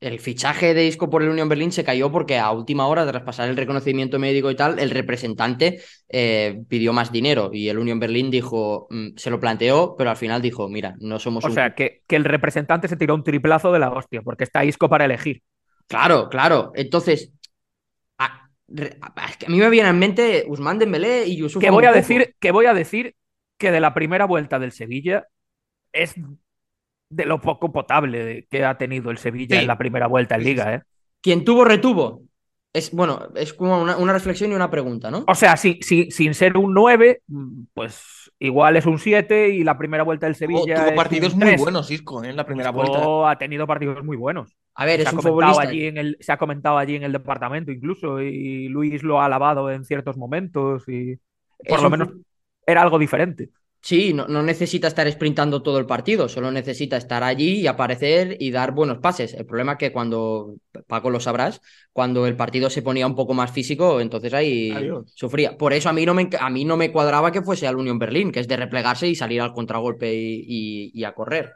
el 0.00 0.18
fichaje 0.18 0.72
de 0.72 0.86
Isco 0.86 1.10
por 1.10 1.22
el 1.22 1.28
Unión 1.28 1.48
Berlín 1.48 1.72
se 1.72 1.84
cayó 1.84 2.10
porque 2.10 2.38
a 2.38 2.50
última 2.52 2.86
hora, 2.86 3.06
tras 3.06 3.22
pasar 3.22 3.50
el 3.50 3.56
reconocimiento 3.56 4.18
médico 4.18 4.50
y 4.50 4.56
tal, 4.56 4.78
el 4.78 4.90
representante 4.90 5.80
eh, 6.08 6.62
pidió 6.68 6.94
más 6.94 7.12
dinero 7.12 7.50
y 7.52 7.68
el 7.68 7.78
Unión 7.78 8.00
Berlín 8.00 8.30
dijo, 8.30 8.86
mm, 8.90 9.16
se 9.16 9.30
lo 9.30 9.38
planteó, 9.38 9.94
pero 9.96 10.10
al 10.10 10.16
final 10.16 10.40
dijo, 10.40 10.68
mira, 10.68 10.94
no 11.00 11.18
somos... 11.18 11.44
O 11.44 11.48
un... 11.48 11.54
sea, 11.54 11.74
que, 11.74 12.02
que, 12.06 12.16
el 12.16 12.24
representante 12.24 12.88
se 12.88 12.96
tiró 12.96 13.14
un 13.14 13.24
triplazo 13.24 13.72
de 13.72 13.78
la 13.78 13.90
hostia, 13.90 14.22
porque 14.22 14.44
está 14.44 14.64
Isco 14.64 14.88
para 14.88 15.04
elegir. 15.04 15.42
Claro, 15.88 16.28
claro. 16.28 16.72
Entonces, 16.74 17.32
a, 19.00 19.06
a 19.06 19.48
mí 19.48 19.58
me 19.58 19.70
viene 19.70 19.88
en 19.88 19.98
mente 19.98 20.44
Usman 20.48 20.78
Dembélé 20.78 21.26
y 21.26 21.36
Yusuf. 21.36 21.60
Que 21.60 21.70
voy, 21.70 21.84
a 21.84 21.92
decir, 21.92 22.34
que 22.38 22.50
voy 22.50 22.66
a 22.66 22.74
decir 22.74 23.14
que 23.58 23.70
de 23.70 23.80
la 23.80 23.94
primera 23.94 24.24
vuelta 24.24 24.58
del 24.58 24.72
Sevilla 24.72 25.26
es 25.92 26.14
de 27.08 27.24
lo 27.24 27.40
poco 27.40 27.72
potable 27.72 28.46
que 28.50 28.64
ha 28.64 28.76
tenido 28.76 29.10
el 29.10 29.18
Sevilla 29.18 29.56
sí. 29.56 29.62
en 29.62 29.68
la 29.68 29.78
primera 29.78 30.06
vuelta 30.06 30.34
en 30.34 30.44
Liga. 30.44 30.74
¿eh? 30.74 30.82
Quien 31.20 31.44
tuvo, 31.44 31.64
retuvo. 31.64 32.22
Es, 32.72 32.90
bueno, 32.90 33.28
es 33.34 33.54
como 33.54 33.80
una, 33.80 33.96
una, 33.96 34.12
reflexión 34.12 34.52
y 34.52 34.54
una 34.54 34.70
pregunta, 34.70 35.10
¿no? 35.10 35.24
O 35.26 35.34
sea, 35.34 35.56
si, 35.56 35.78
si, 35.80 36.10
sin 36.10 36.34
ser 36.34 36.58
un 36.58 36.74
9, 36.74 37.22
pues 37.72 38.30
igual 38.38 38.76
es 38.76 38.84
un 38.84 38.98
7 38.98 39.48
y 39.48 39.64
la 39.64 39.78
primera 39.78 40.02
vuelta 40.02 40.26
del 40.26 40.34
Sevilla. 40.34 40.82
Oh, 40.82 40.84
tuvo 40.84 40.94
partidos 40.94 41.34
muy 41.34 41.56
buenos, 41.56 41.90
Isco, 41.90 42.22
¿eh? 42.22 42.28
en 42.28 42.36
la 42.36 42.44
primera 42.44 42.70
Isco 42.70 42.82
vuelta. 42.82 43.30
ha 43.30 43.38
tenido 43.38 43.66
partidos 43.66 44.04
muy 44.04 44.18
buenos. 44.18 44.54
A 44.76 44.84
ver, 44.84 44.96
se 44.96 45.02
es 45.02 45.08
ha 45.08 45.16
un 45.16 45.22
futbolista. 45.22 45.62
Allí 45.62 45.86
en 45.86 45.96
el, 45.98 46.16
se 46.20 46.32
ha 46.32 46.36
comentado 46.38 46.78
allí 46.78 46.96
en 46.96 47.02
el 47.02 47.12
departamento 47.12 47.72
incluso 47.72 48.20
y 48.20 48.68
Luis 48.68 49.02
lo 49.02 49.20
ha 49.20 49.26
alabado 49.26 49.70
en 49.70 49.84
ciertos 49.84 50.16
momentos 50.16 50.88
y 50.88 51.18
por 51.66 51.78
es 51.78 51.80
lo 51.80 51.86
un... 51.86 51.92
menos 51.92 52.08
era 52.66 52.82
algo 52.82 52.98
diferente. 52.98 53.50
Sí, 53.80 54.12
no, 54.12 54.26
no, 54.26 54.42
necesita 54.42 54.88
estar 54.88 55.08
sprintando 55.12 55.62
todo 55.62 55.78
el 55.78 55.86
partido, 55.86 56.28
solo 56.28 56.50
necesita 56.50 56.96
estar 56.96 57.22
allí 57.22 57.60
y 57.60 57.66
aparecer 57.68 58.36
y 58.40 58.50
dar 58.50 58.72
buenos 58.72 58.98
pases. 58.98 59.32
El 59.34 59.46
problema 59.46 59.72
es 59.72 59.78
que 59.78 59.92
cuando, 59.92 60.56
Paco 60.88 61.08
lo 61.08 61.20
sabrás, 61.20 61.60
cuando 61.92 62.26
el 62.26 62.34
partido 62.36 62.68
se 62.68 62.82
ponía 62.82 63.06
un 63.06 63.14
poco 63.14 63.32
más 63.32 63.52
físico, 63.52 64.00
entonces 64.00 64.34
ahí 64.34 64.72
Adiós. 64.72 65.12
sufría. 65.14 65.56
Por 65.56 65.72
eso 65.72 65.88
a 65.88 65.92
mí, 65.92 66.04
no 66.04 66.14
me, 66.14 66.28
a 66.40 66.50
mí 66.50 66.64
no 66.64 66.76
me 66.76 66.90
cuadraba 66.90 67.30
que 67.30 67.42
fuese 67.42 67.68
al 67.68 67.76
Unión 67.76 68.00
Berlín, 68.00 68.32
que 68.32 68.40
es 68.40 68.48
de 68.48 68.56
replegarse 68.56 69.06
y 69.06 69.14
salir 69.14 69.40
al 69.40 69.52
contragolpe 69.52 70.12
y, 70.12 70.44
y, 70.48 70.90
y 70.92 71.04
a 71.04 71.14
correr. 71.14 71.52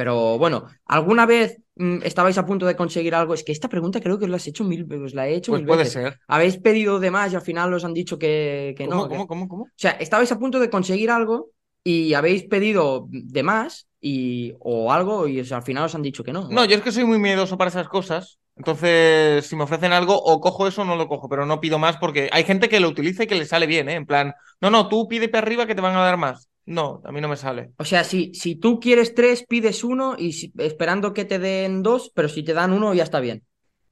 Pero 0.00 0.38
bueno, 0.38 0.64
¿alguna 0.86 1.26
vez 1.26 1.60
mmm, 1.74 1.98
estabais 2.04 2.38
a 2.38 2.46
punto 2.46 2.64
de 2.64 2.74
conseguir 2.74 3.14
algo? 3.14 3.34
Es 3.34 3.44
que 3.44 3.52
esta 3.52 3.68
pregunta 3.68 4.00
creo 4.00 4.18
que 4.18 4.24
os 4.24 4.30
la 4.30 4.36
has 4.38 4.46
hecho 4.46 4.64
mil, 4.64 4.90
os 4.90 5.12
la 5.12 5.28
he 5.28 5.34
hecho 5.34 5.52
pues 5.52 5.60
mil 5.60 5.66
puede 5.66 5.80
veces. 5.80 5.92
ser. 5.92 6.18
Habéis 6.26 6.56
pedido 6.56 6.98
de 7.00 7.10
más 7.10 7.30
y 7.30 7.36
al 7.36 7.42
final 7.42 7.74
os 7.74 7.84
han 7.84 7.92
dicho 7.92 8.18
que, 8.18 8.74
que 8.78 8.88
¿Cómo, 8.88 9.02
no. 9.02 9.08
¿Cómo, 9.10 9.24
que... 9.24 9.28
cómo, 9.28 9.46
cómo? 9.48 9.62
O 9.64 9.68
sea, 9.76 9.90
estabais 9.90 10.32
a 10.32 10.38
punto 10.38 10.58
de 10.58 10.70
conseguir 10.70 11.10
algo 11.10 11.50
y 11.84 12.14
habéis 12.14 12.44
pedido 12.44 13.08
de 13.10 13.42
más 13.42 13.88
y, 14.00 14.54
o 14.60 14.90
algo 14.90 15.28
y 15.28 15.40
o 15.40 15.44
sea, 15.44 15.58
al 15.58 15.64
final 15.64 15.84
os 15.84 15.94
han 15.94 16.00
dicho 16.00 16.24
que 16.24 16.32
no. 16.32 16.48
No, 16.48 16.64
yo 16.64 16.76
es 16.76 16.82
que 16.82 16.92
soy 16.92 17.04
muy 17.04 17.18
miedoso 17.18 17.58
para 17.58 17.68
esas 17.68 17.88
cosas. 17.88 18.38
Entonces, 18.56 19.46
si 19.46 19.54
me 19.56 19.64
ofrecen 19.64 19.92
algo, 19.92 20.14
o 20.16 20.38
cojo 20.40 20.66
eso 20.66 20.82
o 20.82 20.84
no 20.84 20.96
lo 20.96 21.08
cojo, 21.08 21.28
pero 21.30 21.46
no 21.46 21.60
pido 21.60 21.78
más 21.78 21.96
porque 21.96 22.28
hay 22.32 22.44
gente 22.44 22.68
que 22.68 22.80
lo 22.80 22.88
utiliza 22.88 23.24
y 23.24 23.26
que 23.26 23.34
le 23.34 23.46
sale 23.46 23.66
bien, 23.66 23.88
¿eh? 23.88 23.94
En 23.94 24.04
plan, 24.06 24.34
no, 24.60 24.70
no, 24.70 24.88
tú 24.88 25.08
pide 25.08 25.28
para 25.28 25.46
arriba 25.46 25.66
que 25.66 25.74
te 25.74 25.80
van 25.80 25.96
a 25.96 26.00
dar 26.00 26.18
más. 26.18 26.49
No, 26.66 27.02
a 27.04 27.12
mí 27.12 27.20
no 27.20 27.28
me 27.28 27.36
sale. 27.36 27.72
O 27.78 27.84
sea, 27.84 28.04
si, 28.04 28.32
si 28.34 28.54
tú 28.54 28.78
quieres 28.78 29.14
tres, 29.14 29.44
pides 29.48 29.82
uno 29.82 30.14
y 30.18 30.32
si, 30.32 30.52
esperando 30.58 31.12
que 31.12 31.24
te 31.24 31.38
den 31.38 31.82
dos, 31.82 32.12
pero 32.14 32.28
si 32.28 32.42
te 32.42 32.54
dan 32.54 32.72
uno 32.72 32.94
ya 32.94 33.02
está 33.02 33.20
bien. 33.20 33.44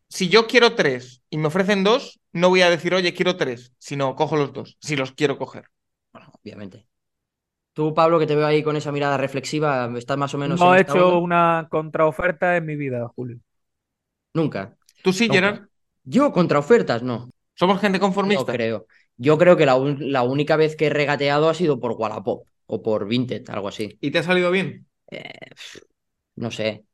Si 0.09 0.29
yo 0.29 0.47
quiero 0.47 0.75
tres 0.75 1.23
y 1.29 1.39
me 1.39 1.49
ofrecen 1.49 1.85
dos, 1.85 2.21
no 2.33 2.49
voy 2.49 2.63
a 2.63 2.71
decir, 2.71 2.95
oye, 2.95 3.13
quiero 3.13 3.37
tres, 3.37 3.75
sino 3.79 4.15
cojo 4.15 4.37
los 4.37 4.53
dos, 4.53 4.77
si 4.81 4.97
los 4.97 5.13
quiero 5.13 5.39
coger. 5.39 5.65
Bueno, 6.13 6.31
obviamente. 6.41 6.87
Tú, 7.73 7.95
Pablo, 7.95 8.19
que 8.19 8.27
te 8.27 8.35
veo 8.35 8.47
ahí 8.47 8.63
con 8.63 8.77
esa 8.77 8.91
mirada 8.91 9.17
reflexiva, 9.17 9.91
estás 9.97 10.17
más 10.17 10.35
o 10.35 10.39
menos. 10.39 10.59
No 10.59 10.75
he 10.75 10.81
hecho 10.81 11.09
onda? 11.09 11.19
una 11.19 11.69
contraoferta 11.71 12.57
en 12.57 12.67
mi 12.67 12.77
vida, 12.77 13.07
Julio. 13.15 13.39
Nunca. 14.35 14.77
¿Tú 15.03 15.13
sí, 15.13 15.29
Nunca. 15.29 15.35
Gerard? 15.35 15.69
Yo, 16.05 16.33
contraofertas, 16.33 17.03
no. 17.03 17.31
¿Somos 17.55 17.81
gente 17.81 18.01
conformista? 18.01 18.53
No 18.53 18.57
creo. 18.57 18.87
Yo 19.17 19.37
creo 19.37 19.57
que 19.57 19.67
la, 19.67 19.79
la, 19.99 20.23
única 20.23 20.57
vez 20.57 20.77
que 20.77 20.87
he 20.87 20.91
regateado 20.91 21.49
ha 21.49 21.55
sido 21.55 21.81
por 21.81 21.93
Wallapop 21.93 22.47
o 22.69 22.83
por 22.83 23.09
Vinted, 23.09 23.49
algo 23.51 23.69
así. 23.69 23.99
¿Y 24.01 24.11
te 24.11 24.19
ha 24.19 24.23
salido 24.23 24.51
bien? 24.51 24.87
Eh, 25.11 25.33
no 26.37 26.51
sé. 26.51 26.85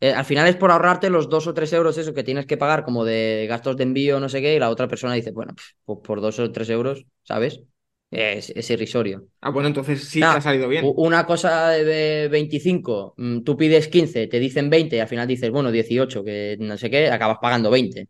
Eh, 0.00 0.12
al 0.12 0.24
final 0.24 0.46
es 0.48 0.56
por 0.56 0.70
ahorrarte 0.70 1.10
los 1.10 1.28
dos 1.28 1.46
o 1.46 1.54
tres 1.54 1.72
euros 1.72 1.96
eso 1.96 2.12
que 2.12 2.24
tienes 2.24 2.46
que 2.46 2.56
pagar 2.56 2.84
como 2.84 3.04
de 3.04 3.46
gastos 3.48 3.76
de 3.76 3.84
envío, 3.84 4.20
no 4.20 4.28
sé 4.28 4.42
qué, 4.42 4.54
y 4.54 4.58
la 4.58 4.68
otra 4.68 4.88
persona 4.88 5.14
dice, 5.14 5.30
bueno, 5.30 5.54
pues 5.84 6.00
por 6.02 6.20
dos 6.20 6.38
o 6.38 6.52
tres 6.52 6.68
euros, 6.70 7.06
¿sabes? 7.22 7.62
Es, 8.10 8.50
es, 8.50 8.68
irrisorio. 8.68 9.28
Ah, 9.40 9.50
bueno, 9.50 9.68
entonces 9.68 10.04
sí 10.04 10.20
ah, 10.22 10.32
te 10.32 10.38
ha 10.38 10.40
salido 10.42 10.68
bien. 10.68 10.84
Una 10.96 11.24
cosa 11.24 11.70
de 11.70 12.28
25, 12.28 13.14
mm, 13.16 13.40
tú 13.40 13.56
pides 13.56 13.88
15, 13.88 14.26
te 14.26 14.38
dicen 14.38 14.68
20 14.68 14.96
y 14.96 14.98
al 14.98 15.08
final 15.08 15.26
dices, 15.26 15.50
bueno, 15.50 15.70
18, 15.70 16.22
que 16.22 16.58
no 16.60 16.76
sé 16.76 16.90
qué, 16.90 17.08
acabas 17.08 17.38
pagando 17.40 17.70
20. 17.70 18.02
O 18.02 18.06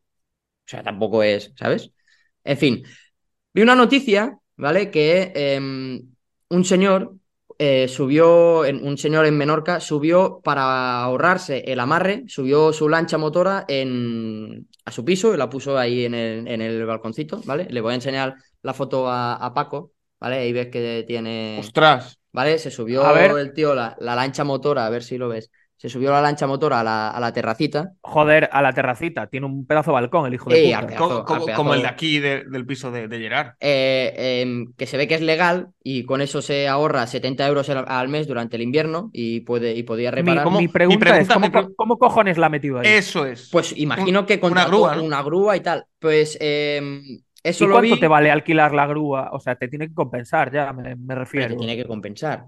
sea, 0.66 0.82
tampoco 0.82 1.22
es, 1.22 1.52
¿sabes? 1.56 1.92
En 2.42 2.56
fin, 2.56 2.82
vi 3.54 3.62
una 3.62 3.76
noticia, 3.76 4.37
¿vale? 4.56 4.90
Que 4.90 5.32
eh, 5.37 6.00
un 6.52 6.64
señor 6.64 7.14
eh, 7.58 7.88
subió, 7.88 8.64
en, 8.64 8.86
un 8.86 8.98
señor 8.98 9.24
en 9.24 9.36
Menorca 9.36 9.80
subió 9.80 10.40
para 10.44 11.02
ahorrarse 11.02 11.60
el 11.66 11.80
amarre, 11.80 12.24
subió 12.26 12.72
su 12.72 12.88
lancha 12.88 13.18
motora 13.18 13.64
en, 13.68 14.68
a 14.84 14.90
su 14.90 15.04
piso 15.04 15.32
y 15.32 15.36
la 15.36 15.48
puso 15.48 15.78
ahí 15.78 16.04
en 16.04 16.14
el, 16.14 16.48
en 16.48 16.60
el 16.60 16.84
balconcito, 16.84 17.40
¿vale? 17.44 17.66
Le 17.70 17.80
voy 17.80 17.92
a 17.92 17.96
enseñar 17.96 18.36
la 18.62 18.74
foto 18.74 19.08
a, 19.08 19.34
a, 19.34 19.54
Paco, 19.54 19.92
¿vale? 20.20 20.38
Ahí 20.38 20.52
ves 20.52 20.68
que 20.68 21.04
tiene... 21.06 21.58
¡Ostras! 21.58 22.18
¿Vale? 22.32 22.58
Se 22.58 22.70
subió 22.70 23.04
a 23.04 23.12
ver. 23.12 23.30
el 23.32 23.52
tío 23.52 23.74
la, 23.74 23.96
la, 24.00 24.14
lancha 24.14 24.44
motora, 24.44 24.86
a 24.86 24.90
ver 24.90 25.02
si 25.02 25.18
lo 25.18 25.28
ves. 25.28 25.50
Se 25.83 25.88
subió 25.88 26.12
la 26.12 26.21
lancha 26.21 26.47
motora 26.47 26.79
a 26.79 26.85
la, 26.85 27.09
a 27.11 27.18
la, 27.18 27.33
terracita. 27.33 27.95
Joder, 28.03 28.49
a 28.53 28.62
la 28.62 28.73
terracita. 28.73 29.27
Tiene 29.27 29.47
un 29.47 29.66
pedazo 29.66 29.90
de 29.90 29.95
balcón, 29.95 30.29
el 30.29 30.35
hijo 30.35 30.49
de 30.49 30.55
sí, 30.55 30.66
puta. 30.66 30.87
Pedazo, 30.87 31.25
como, 31.25 31.45
pedazo... 31.45 31.57
como, 31.57 31.75
el 31.75 31.83
de 31.83 31.88
aquí 31.88 32.21
de, 32.21 32.45
del 32.45 32.64
piso 32.64 32.92
de, 32.92 33.09
de 33.09 33.18
Gerard. 33.18 33.55
Eh, 33.59 34.14
eh, 34.16 34.64
que 34.79 34.87
se 34.87 34.97
ve 34.97 35.09
que 35.09 35.16
es 35.16 35.23
legal 35.23 35.71
y 35.83 36.05
con 36.05 36.21
eso 36.21 36.40
se 36.40 36.68
ahorra 36.68 37.05
70 37.09 37.49
euros 37.49 37.68
al 37.68 38.09
mes 38.09 38.29
durante 38.29 38.55
el 38.55 38.62
invierno 38.62 39.11
y, 39.12 39.40
puede, 39.40 39.75
y 39.75 39.83
podía 39.83 40.12
reparar. 40.12 40.49
Mi, 40.53 40.57
mi, 40.57 40.68
pregunta, 40.68 40.95
mi 40.95 41.01
pregunta, 41.01 41.21
es, 41.21 41.29
¿cómo, 41.29 41.51
pre... 41.51 41.75
¿cómo, 41.75 41.99
cojones 41.99 42.38
la 42.38 42.47
ha 42.47 42.51
metido 42.51 42.79
ahí? 42.79 42.87
Eso 42.87 43.27
es. 43.27 43.49
Pues 43.51 43.77
imagino 43.77 44.25
que 44.25 44.38
con 44.38 44.53
una 44.53 44.66
grúa, 44.66 44.95
¿no? 44.95 45.03
una 45.03 45.21
grúa 45.25 45.57
y 45.57 45.62
tal. 45.62 45.87
Pues 45.99 46.38
eh, 46.40 47.01
Eso 47.42 47.64
¿Y 47.64 47.66
lo 47.66 47.75
cuánto 47.75 47.95
vi, 47.97 48.01
te 48.01 48.07
vale 48.07 48.31
alquilar 48.31 48.73
la 48.73 48.87
grúa? 48.87 49.31
O 49.33 49.40
sea, 49.40 49.57
te 49.57 49.66
tiene 49.66 49.88
que 49.88 49.95
compensar 49.95 50.53
ya, 50.53 50.73
me, 50.73 50.95
me 50.95 51.07
pero 51.09 51.21
refiero. 51.23 51.49
te 51.49 51.57
tiene 51.57 51.75
que 51.75 51.87
compensar. 51.87 52.47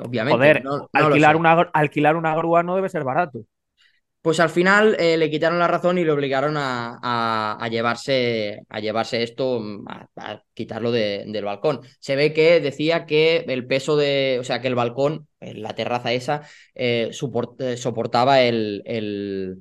Obviamente. 0.00 0.36
Joder, 0.38 0.64
no- 0.64 0.88
alquilar, 0.92 1.36
una, 1.36 1.52
alquilar 1.72 2.16
una 2.16 2.34
grúa 2.36 2.62
no 2.62 2.76
debe 2.76 2.88
ser 2.88 3.04
barato. 3.04 3.44
Pues 4.22 4.40
al 4.40 4.48
final 4.48 4.96
eh, 4.98 5.18
le 5.18 5.30
quitaron 5.30 5.58
la 5.58 5.68
razón 5.68 5.98
y 5.98 6.04
le 6.04 6.10
obligaron 6.10 6.56
a, 6.56 6.98
a- 7.02 7.58
a 7.62 7.68
llevarse, 7.68 8.62
a 8.70 8.80
llevarse 8.80 9.22
esto, 9.22 9.60
mm, 9.60 9.84
a, 9.88 10.08
a 10.16 10.42
quitarlo 10.54 10.90
de- 10.92 11.24
del 11.28 11.44
balcón. 11.44 11.80
Se 12.00 12.16
ve 12.16 12.32
que 12.32 12.60
decía 12.60 13.04
que 13.04 13.44
el 13.48 13.66
peso 13.66 13.96
de, 13.96 14.38
o 14.40 14.44
sea, 14.44 14.62
que 14.62 14.68
el 14.68 14.74
balcón, 14.74 15.28
eh, 15.40 15.54
la 15.54 15.74
terraza 15.74 16.12
esa, 16.14 16.42
eh, 16.74 17.10
suport- 17.12 17.60
eh, 17.60 17.76
soportaba 17.76 18.40
el, 18.40 18.82
el- 18.86 19.56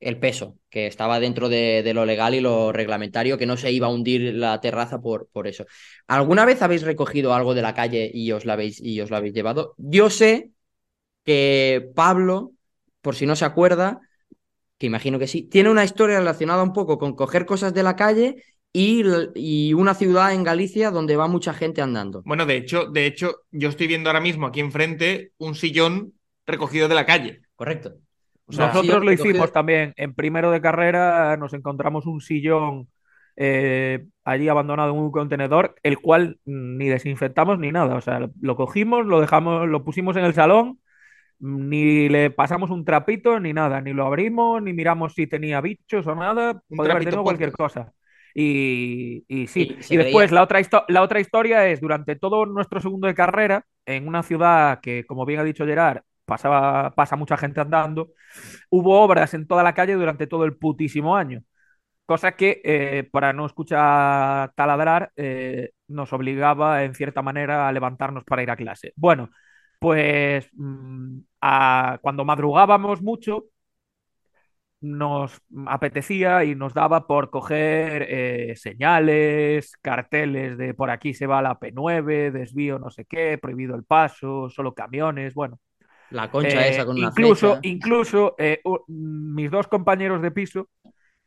el 0.00 0.18
peso, 0.18 0.58
que 0.68 0.86
estaba 0.86 1.20
dentro 1.20 1.48
de, 1.48 1.82
de 1.82 1.94
lo 1.94 2.04
legal 2.04 2.34
y 2.34 2.40
lo 2.40 2.72
reglamentario, 2.72 3.38
que 3.38 3.46
no 3.46 3.56
se 3.56 3.72
iba 3.72 3.86
a 3.86 3.90
hundir 3.90 4.34
la 4.34 4.60
terraza 4.60 5.00
por, 5.00 5.28
por 5.28 5.46
eso. 5.46 5.66
¿Alguna 6.06 6.44
vez 6.44 6.62
habéis 6.62 6.82
recogido 6.82 7.34
algo 7.34 7.54
de 7.54 7.62
la 7.62 7.74
calle 7.74 8.10
y 8.12 8.32
os 8.32 8.44
lo 8.44 8.52
habéis, 8.52 8.80
y 8.80 9.00
os 9.00 9.10
habéis 9.12 9.34
llevado? 9.34 9.74
Yo 9.78 10.10
sé 10.10 10.50
que 11.24 11.90
Pablo, 11.94 12.52
por 13.00 13.14
si 13.14 13.26
no 13.26 13.36
se 13.36 13.44
acuerda, 13.44 14.00
que 14.78 14.86
imagino 14.86 15.18
que 15.18 15.26
sí, 15.26 15.42
tiene 15.42 15.70
una 15.70 15.84
historia 15.84 16.18
relacionada 16.18 16.62
un 16.62 16.72
poco 16.72 16.98
con 16.98 17.14
coger 17.14 17.46
cosas 17.46 17.72
de 17.74 17.82
la 17.82 17.96
calle 17.96 18.42
y, 18.72 19.02
y 19.34 19.72
una 19.72 19.94
ciudad 19.94 20.34
en 20.34 20.44
Galicia 20.44 20.90
donde 20.90 21.16
va 21.16 21.28
mucha 21.28 21.54
gente 21.54 21.80
andando. 21.80 22.22
Bueno, 22.24 22.44
de 22.44 22.56
hecho, 22.56 22.86
de 22.86 23.06
hecho, 23.06 23.42
yo 23.50 23.70
estoy 23.70 23.86
viendo 23.86 24.10
ahora 24.10 24.20
mismo 24.20 24.46
aquí 24.46 24.60
enfrente 24.60 25.32
un 25.38 25.54
sillón 25.54 26.12
recogido 26.46 26.88
de 26.88 26.94
la 26.94 27.06
calle. 27.06 27.40
Correcto. 27.54 27.94
O 28.46 28.52
sea, 28.52 28.68
Nosotros 28.68 29.04
lo 29.04 29.12
hicimos 29.12 29.52
también. 29.52 29.92
En 29.96 30.14
primero 30.14 30.50
de 30.50 30.60
carrera 30.60 31.36
nos 31.36 31.52
encontramos 31.52 32.06
un 32.06 32.20
sillón 32.20 32.88
eh, 33.36 34.06
allí 34.24 34.48
abandonado 34.48 34.92
en 34.92 34.98
un 34.98 35.12
contenedor, 35.12 35.74
el 35.82 35.98
cual 35.98 36.38
mm, 36.44 36.76
ni 36.78 36.88
desinfectamos 36.88 37.58
ni 37.58 37.72
nada. 37.72 37.96
O 37.96 38.00
sea, 38.00 38.28
lo 38.40 38.56
cogimos, 38.56 39.06
lo 39.06 39.20
dejamos, 39.20 39.68
lo 39.68 39.84
pusimos 39.84 40.16
en 40.16 40.24
el 40.24 40.34
salón, 40.34 40.80
mm, 41.40 41.68
ni 41.68 42.08
le 42.08 42.30
pasamos 42.30 42.70
un 42.70 42.84
trapito 42.84 43.38
ni 43.40 43.52
nada, 43.52 43.80
ni 43.80 43.92
lo 43.92 44.06
abrimos, 44.06 44.62
ni 44.62 44.72
miramos 44.72 45.14
si 45.14 45.26
tenía 45.26 45.60
bichos 45.60 46.06
o 46.06 46.14
nada. 46.14 46.62
Un 46.68 46.76
Podía 46.76 46.92
haber 46.92 47.04
tenido 47.04 47.22
cualquier 47.24 47.52
cosa. 47.52 47.92
Y, 48.38 49.24
y 49.28 49.46
sí, 49.46 49.78
Y 49.88 49.96
después 49.96 50.30
la 50.30 50.42
otra, 50.42 50.60
la 50.88 51.02
otra 51.02 51.20
historia 51.20 51.68
es 51.68 51.80
durante 51.80 52.16
todo 52.16 52.44
nuestro 52.44 52.80
segundo 52.80 53.06
de 53.06 53.14
carrera, 53.14 53.64
en 53.86 54.06
una 54.06 54.22
ciudad 54.22 54.80
que, 54.80 55.04
como 55.06 55.24
bien 55.24 55.40
ha 55.40 55.44
dicho 55.44 55.64
Gerard, 55.64 56.02
pasaba, 56.26 56.94
pasa 56.94 57.16
mucha 57.16 57.36
gente 57.36 57.60
andando, 57.60 58.10
hubo 58.70 59.00
obras 59.02 59.34
en 59.34 59.46
toda 59.46 59.62
la 59.62 59.74
calle 59.74 59.94
durante 59.94 60.26
todo 60.26 60.44
el 60.44 60.56
putísimo 60.56 61.16
año. 61.16 61.42
Cosa 62.06 62.32
que, 62.36 62.60
eh, 62.64 63.08
para 63.12 63.32
no 63.32 63.46
escuchar 63.46 64.52
taladrar, 64.54 65.12
eh, 65.16 65.72
nos 65.88 66.12
obligaba 66.12 66.84
en 66.84 66.94
cierta 66.94 67.22
manera 67.22 67.68
a 67.68 67.72
levantarnos 67.72 68.24
para 68.24 68.42
ir 68.44 68.50
a 68.50 68.56
clase. 68.56 68.92
Bueno, 68.96 69.30
pues 69.80 70.48
mm, 70.54 71.20
cuando 72.00 72.24
madrugábamos 72.24 73.02
mucho, 73.02 73.46
nos 74.80 75.40
apetecía 75.66 76.44
y 76.44 76.54
nos 76.54 76.74
daba 76.74 77.06
por 77.06 77.30
coger 77.30 78.06
eh, 78.08 78.54
señales, 78.56 79.76
carteles 79.82 80.58
de 80.58 80.74
por 80.74 80.90
aquí 80.90 81.14
se 81.14 81.26
va 81.26 81.42
la 81.42 81.58
P9, 81.58 82.30
desvío 82.30 82.78
no 82.78 82.90
sé 82.90 83.04
qué, 83.06 83.38
prohibido 83.38 83.74
el 83.74 83.84
paso, 83.84 84.50
solo 84.50 84.74
camiones, 84.74 85.34
bueno. 85.34 85.58
La 86.10 86.30
concha 86.30 86.66
Eh, 86.66 86.70
esa 86.70 86.86
con 86.86 86.96
una 86.98 87.10
incluso, 87.10 87.48
flecha. 87.54 87.68
incluso 87.68 88.34
eh, 88.38 88.60
mis 88.88 89.50
dos 89.50 89.66
compañeros 89.68 90.22
de 90.22 90.30
piso, 90.30 90.68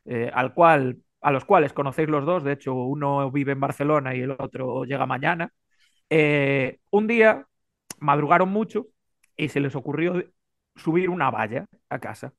eh, 0.06 0.32
al 0.34 0.54
cual, 0.54 0.98
a 1.22 1.32
los 1.32 1.46
cuales 1.46 1.74
conocéis 1.74 2.10
los 2.10 2.26
dos, 2.26 2.44
de 2.44 2.54
hecho, 2.54 2.74
uno 2.74 3.30
vive 3.32 3.52
en 3.54 3.60
Barcelona 3.60 4.16
y 4.16 4.22
el 4.22 4.32
otro 4.32 4.86
llega 4.86 5.06
mañana, 5.06 5.52
eh, 6.10 6.80
un 6.92 7.08
día 7.08 7.46
madrugaron 8.00 8.50
mucho 8.50 8.88
y 9.38 9.50
se 9.50 9.60
les 9.60 9.76
ocurrió 9.76 10.24
subir 10.76 11.10
una 11.10 11.30
valla 11.32 11.66
a 11.90 12.00
casa. 12.00 12.34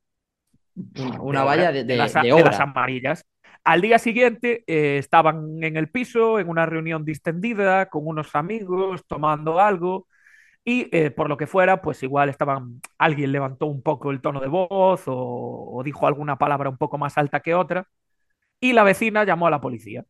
Una, 0.74 1.20
una 1.20 1.40
de 1.40 1.44
valla 1.44 1.62
obra, 1.62 1.72
de, 1.72 1.84
de- 1.84 1.96
las, 1.96 2.14
de 2.14 2.30
amarillas. 2.62 3.24
Al 3.64 3.80
día 3.82 3.98
siguiente 3.98 4.64
eh, 4.66 4.98
estaban 4.98 5.62
en 5.62 5.76
el 5.76 5.90
piso, 5.90 6.38
en 6.38 6.48
una 6.48 6.64
reunión 6.66 7.04
distendida, 7.04 7.86
con 7.90 8.06
unos 8.06 8.34
amigos, 8.34 9.04
tomando 9.06 9.60
algo, 9.60 10.06
y 10.64 10.88
eh, 10.96 11.10
por 11.10 11.28
lo 11.28 11.36
que 11.36 11.46
fuera, 11.46 11.80
pues 11.82 12.02
igual 12.02 12.28
estaban, 12.28 12.80
alguien 12.98 13.32
levantó 13.32 13.66
un 13.66 13.82
poco 13.82 14.10
el 14.10 14.20
tono 14.20 14.40
de 14.40 14.48
voz 14.48 15.04
o, 15.06 15.14
o 15.16 15.82
dijo 15.82 16.06
alguna 16.06 16.36
palabra 16.36 16.68
un 16.70 16.76
poco 16.76 16.98
más 16.98 17.16
alta 17.18 17.40
que 17.40 17.54
otra, 17.54 17.88
y 18.60 18.72
la 18.72 18.82
vecina 18.82 19.24
llamó 19.24 19.46
a 19.46 19.50
la 19.50 19.60
policía. 19.60 20.04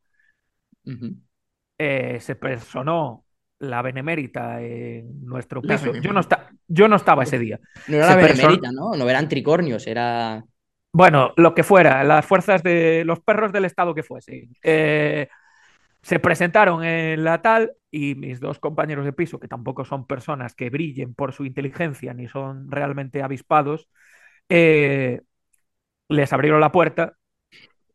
Eh, 1.79 2.19
se 2.21 2.35
personó 2.37 3.25
la 3.61 3.83
benemérita 3.83 4.61
en 4.61 5.25
nuestro 5.25 5.63
piso. 5.63 5.95
Yo 5.95 6.13
no, 6.13 6.21
yo 6.67 6.89
no 6.89 6.97
estaba 6.97 7.23
ese 7.23 7.39
día. 7.39 7.61
No 7.89 7.97
era 7.97 8.09
Se 8.09 8.17
la 8.17 8.23
person- 8.23 8.37
benemérita, 8.37 8.73
¿no? 8.73 8.93
No 8.97 9.09
eran 9.09 9.29
tricornios, 9.29 9.87
era. 9.87 10.43
Bueno, 10.93 11.33
lo 11.37 11.55
que 11.55 11.63
fuera, 11.63 12.03
las 12.03 12.27
fuerzas 12.27 12.63
de 12.63 13.05
los 13.05 13.21
perros 13.21 13.53
del 13.53 13.67
Estado 13.67 13.95
que 13.95 14.03
fuesen. 14.03 14.51
Eh, 14.63 15.29
se 16.03 16.19
presentaron 16.19 16.83
en 16.83 17.23
la 17.23 17.41
tal 17.41 17.73
y 17.91 18.15
mis 18.15 18.41
dos 18.41 18.59
compañeros 18.61 19.05
de 19.05 19.13
piso, 19.13 19.41
que 19.41 19.49
tampoco 19.49 19.85
son 19.85 20.07
personas 20.07 20.55
que 20.55 20.71
brillen 20.71 21.15
por 21.15 21.33
su 21.33 21.45
inteligencia 21.45 22.15
ni 22.15 22.29
son 22.29 22.71
realmente 22.71 23.23
avispados, 23.23 23.89
eh, 24.49 25.23
les 26.09 26.33
abrieron 26.33 26.61
la 26.61 26.73
puerta, 26.73 27.17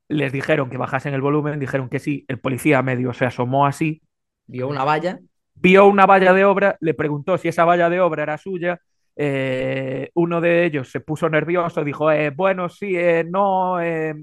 les 0.09 0.31
dijeron 0.33 0.69
que 0.69 0.77
bajasen 0.77 1.13
el 1.13 1.21
volumen, 1.21 1.59
dijeron 1.59 1.89
que 1.89 1.99
sí, 1.99 2.25
el 2.27 2.39
policía 2.39 2.81
medio 2.83 3.13
se 3.13 3.25
asomó 3.25 3.65
así, 3.67 4.01
Vio 4.47 4.67
una 4.69 4.83
valla. 4.83 5.19
vio 5.55 5.87
una 5.87 6.05
valla 6.05 6.33
de 6.33 6.45
obra, 6.45 6.77
le 6.81 6.93
preguntó 6.93 7.37
si 7.37 7.47
esa 7.47 7.65
valla 7.65 7.89
de 7.89 7.99
obra 8.01 8.23
era 8.23 8.37
suya. 8.37 8.79
eh, 9.17 10.09
uno 10.15 10.41
de 10.41 10.65
ellos 10.65 10.91
se 10.91 10.99
puso 10.99 11.29
nervioso, 11.29 11.83
dijo, 11.83 12.11
eh, 12.11 12.31
bueno, 12.31 12.67
sí, 12.69 12.95
no. 13.29 13.81
eh". 13.81 14.13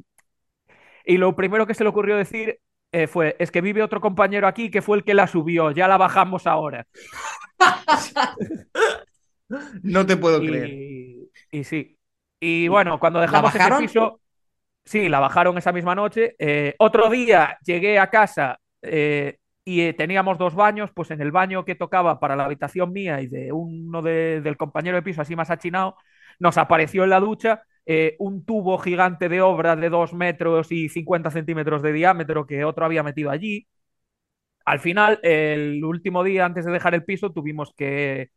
Y 1.05 1.17
lo 1.19 1.35
primero 1.37 1.67
que 1.67 1.75
se 1.75 1.85
le 1.85 1.91
ocurrió 1.91 2.17
decir 2.17 2.59
eh, 2.93 3.07
fue, 3.07 3.37
es 3.39 3.51
que 3.51 3.61
vive 3.61 3.83
otro 3.83 4.01
compañero 4.01 4.47
aquí 4.47 4.71
que 4.71 4.83
fue 4.83 4.99
el 4.99 5.05
que 5.05 5.15
la 5.15 5.27
subió, 5.27 5.71
ya 5.71 5.89
la 5.89 5.97
bajamos 5.97 6.47
ahora. 6.47 6.87
No 9.83 10.07
te 10.07 10.17
puedo 10.17 10.41
creer. 10.41 10.69
Y, 11.51 11.65
sí. 11.65 11.99
Y 12.41 12.69
bueno, 12.69 12.99
cuando 12.99 13.21
dejamos 13.21 13.55
ese 13.55 13.71
piso, 13.79 14.21
sí, 14.85 15.09
la 15.09 15.21
bajaron 15.21 15.57
esa 15.59 15.73
misma 15.73 15.95
noche. 15.95 16.35
Eh, 16.39 16.75
otro 16.79 17.09
día 17.11 17.59
llegué 17.65 17.99
a 17.99 18.09
casa 18.09 18.59
eh, 18.83 19.39
y 19.65 19.93
teníamos 19.93 20.39
dos 20.39 20.55
baños, 20.55 20.91
pues 20.95 21.11
en 21.11 21.21
el 21.21 21.31
baño 21.31 21.65
que 21.65 21.75
tocaba 21.75 22.19
para 22.19 22.35
la 22.35 22.45
habitación 22.45 22.93
mía 22.93 23.21
y 23.21 23.29
de 23.29 23.53
uno 23.53 24.03
de- 24.03 24.41
del 24.41 24.57
compañero 24.57 24.97
de 24.97 25.03
piso 25.03 25.23
así 25.23 25.37
más 25.37 25.51
achinado, 25.51 25.97
nos 26.39 26.59
apareció 26.59 27.05
en 27.05 27.11
la 27.11 27.21
ducha 27.21 27.63
eh, 27.87 28.17
un 28.19 28.45
tubo 28.45 28.79
gigante 28.79 29.29
de 29.29 29.41
obra 29.43 29.77
de 29.77 29.91
dos 29.91 30.13
metros 30.15 30.73
y 30.73 30.89
50 30.89 31.31
centímetros 31.31 31.83
de 31.83 31.93
diámetro 31.93 32.47
que 32.47 32.65
otro 32.65 32.85
había 32.85 33.03
metido 33.03 33.31
allí. 33.31 33.67
Al 34.65 34.79
final, 34.81 35.19
el 35.23 35.85
último 35.85 36.23
día 36.25 36.45
antes 36.45 36.65
de 36.65 36.73
dejar 36.73 36.95
el 36.95 37.05
piso, 37.05 37.33
tuvimos 37.33 37.73
que, 37.77 38.31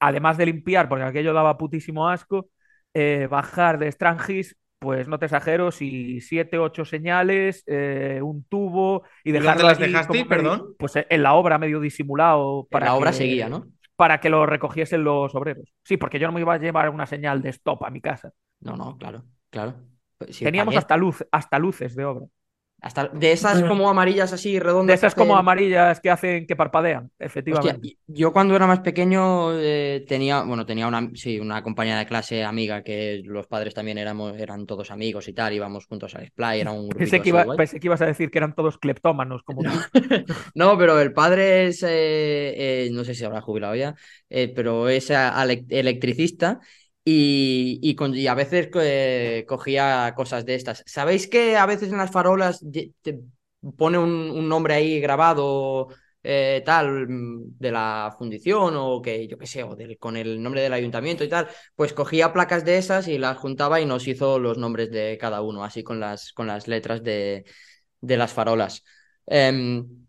además 0.00 0.38
de 0.38 0.46
limpiar, 0.46 0.88
porque 0.88 1.04
aquello 1.04 1.34
daba 1.34 1.58
putísimo 1.58 2.08
asco, 2.08 2.50
eh, 2.94 3.28
bajar 3.30 3.78
de 3.78 3.92
Strangis, 3.92 4.56
pues 4.78 5.08
no 5.08 5.18
te 5.18 5.26
exagero, 5.26 5.72
si 5.72 6.20
siete, 6.20 6.58
ocho 6.58 6.84
señales, 6.84 7.64
eh, 7.66 8.20
un 8.22 8.44
tubo 8.44 9.04
y 9.24 9.30
¿Y 9.30 9.32
dejarlo 9.32 9.62
dónde 9.62 9.64
las 9.64 9.78
allí 9.78 9.92
dejaste, 9.92 10.12
medio- 10.14 10.28
perdón? 10.28 10.74
Pues 10.78 10.94
en 10.96 11.22
la 11.22 11.34
obra 11.34 11.58
medio 11.58 11.80
disimulado 11.80 12.68
para 12.70 12.86
la 12.86 12.94
obra 12.94 13.10
que- 13.12 13.18
seguía, 13.18 13.48
¿no? 13.48 13.66
Para 14.02 14.18
que 14.18 14.30
lo 14.30 14.46
recogiesen 14.46 15.04
los 15.04 15.32
obreros. 15.36 15.72
Sí, 15.84 15.96
porque 15.96 16.18
yo 16.18 16.26
no 16.26 16.32
me 16.32 16.40
iba 16.40 16.54
a 16.54 16.58
llevar 16.58 16.90
una 16.90 17.06
señal 17.06 17.40
de 17.40 17.50
stop 17.50 17.84
a 17.84 17.90
mi 17.90 18.00
casa. 18.00 18.32
No, 18.58 18.76
no, 18.76 18.98
claro, 18.98 19.22
claro. 19.48 19.74
Pues 20.18 20.34
sí, 20.34 20.44
Teníamos 20.44 20.74
hasta 20.74 20.96
luz, 20.96 21.24
hasta 21.30 21.56
luces 21.60 21.94
de 21.94 22.04
obra. 22.04 22.26
Hasta 22.82 23.08
de 23.08 23.30
esas 23.32 23.62
como 23.62 23.88
amarillas 23.88 24.32
así 24.32 24.58
redondas. 24.58 25.00
De 25.00 25.06
esas 25.06 25.14
como 25.14 25.36
amarillas 25.36 26.00
que 26.00 26.10
hacen 26.10 26.46
que 26.46 26.56
parpadean, 26.56 27.10
efectivamente. 27.18 27.96
yo 28.08 28.32
cuando 28.32 28.56
era 28.56 28.66
más 28.66 28.80
pequeño 28.80 29.52
eh, 29.58 30.04
tenía, 30.08 30.42
bueno, 30.42 30.66
tenía 30.66 30.88
una, 30.88 31.08
sí, 31.14 31.38
una 31.38 31.62
compañera 31.62 31.98
de 32.00 32.06
clase 32.06 32.42
amiga 32.44 32.82
que 32.82 33.22
los 33.24 33.46
padres 33.46 33.72
también 33.74 33.98
éramos, 33.98 34.36
eran 34.36 34.66
todos 34.66 34.90
amigos 34.90 35.28
y 35.28 35.32
tal, 35.32 35.52
íbamos 35.52 35.86
juntos 35.86 36.14
al 36.16 36.26
Splay, 36.26 36.60
era 36.60 36.72
un 36.72 36.88
Pensé 36.88 37.20
que, 37.22 37.28
iba- 37.28 37.44
pensé 37.56 37.78
que 37.80 37.86
ibas 37.86 38.02
a 38.02 38.06
decir 38.06 38.30
que 38.30 38.38
eran 38.38 38.54
todos 38.54 38.78
cleptómanos, 38.78 39.42
como 39.44 39.62
tú. 39.64 39.78
No, 40.54 40.76
pero 40.78 41.00
el 41.00 41.12
padre 41.12 41.66
es, 41.68 41.82
eh, 41.82 42.86
eh, 42.86 42.90
no 42.92 43.04
sé 43.04 43.14
si 43.14 43.24
habrá 43.24 43.40
jubilado 43.40 43.74
ya, 43.74 43.94
pero 44.28 44.88
es 44.88 45.10
electricista 45.10 46.60
y, 47.04 47.78
y, 47.82 47.94
con- 47.94 48.14
y 48.14 48.26
a 48.26 48.34
veces 48.34 48.68
cogía 49.46 50.12
cosas 50.16 50.44
de 50.46 50.54
estas. 50.54 50.82
¿Sabéis 50.86 51.26
que 51.28 51.56
a 51.56 51.66
veces 51.66 51.90
en 51.90 51.98
las 51.98 52.10
farolas 52.10 52.60
te 53.02 53.20
pone 53.76 53.98
un, 53.98 54.10
un 54.30 54.48
nombre 54.48 54.74
ahí 54.74 55.00
grabado 55.00 55.88
eh, 56.22 56.62
tal 56.64 57.08
mm, 57.08 57.58
de 57.58 57.72
la 57.72 58.14
fundición 58.18 58.74
o 58.76 59.02
que 59.02 59.26
yo 59.28 59.38
qué 59.38 59.46
sé, 59.46 59.62
o 59.64 59.74
del- 59.76 59.98
con 59.98 60.16
el 60.16 60.40
nombre 60.42 60.62
del 60.62 60.72
ayuntamiento 60.72 61.24
y 61.24 61.28
tal? 61.28 61.48
Pues 61.76 61.92
cogía 61.92 62.32
placas 62.32 62.64
de 62.64 62.78
esas 62.78 63.08
y 63.08 63.18
las 63.18 63.38
juntaba 63.38 63.80
y 63.80 63.86
nos 63.86 64.06
hizo 64.08 64.38
los 64.38 64.58
nombres 64.58 64.90
de 64.90 65.18
cada 65.20 65.42
uno, 65.42 65.64
así 65.64 65.82
con 65.82 66.00
las, 66.00 66.32
con 66.32 66.46
las 66.46 66.68
letras 66.68 67.02
de, 67.02 67.44
de 68.00 68.16
las 68.16 68.32
farolas. 68.32 68.84
Em, 69.26 70.01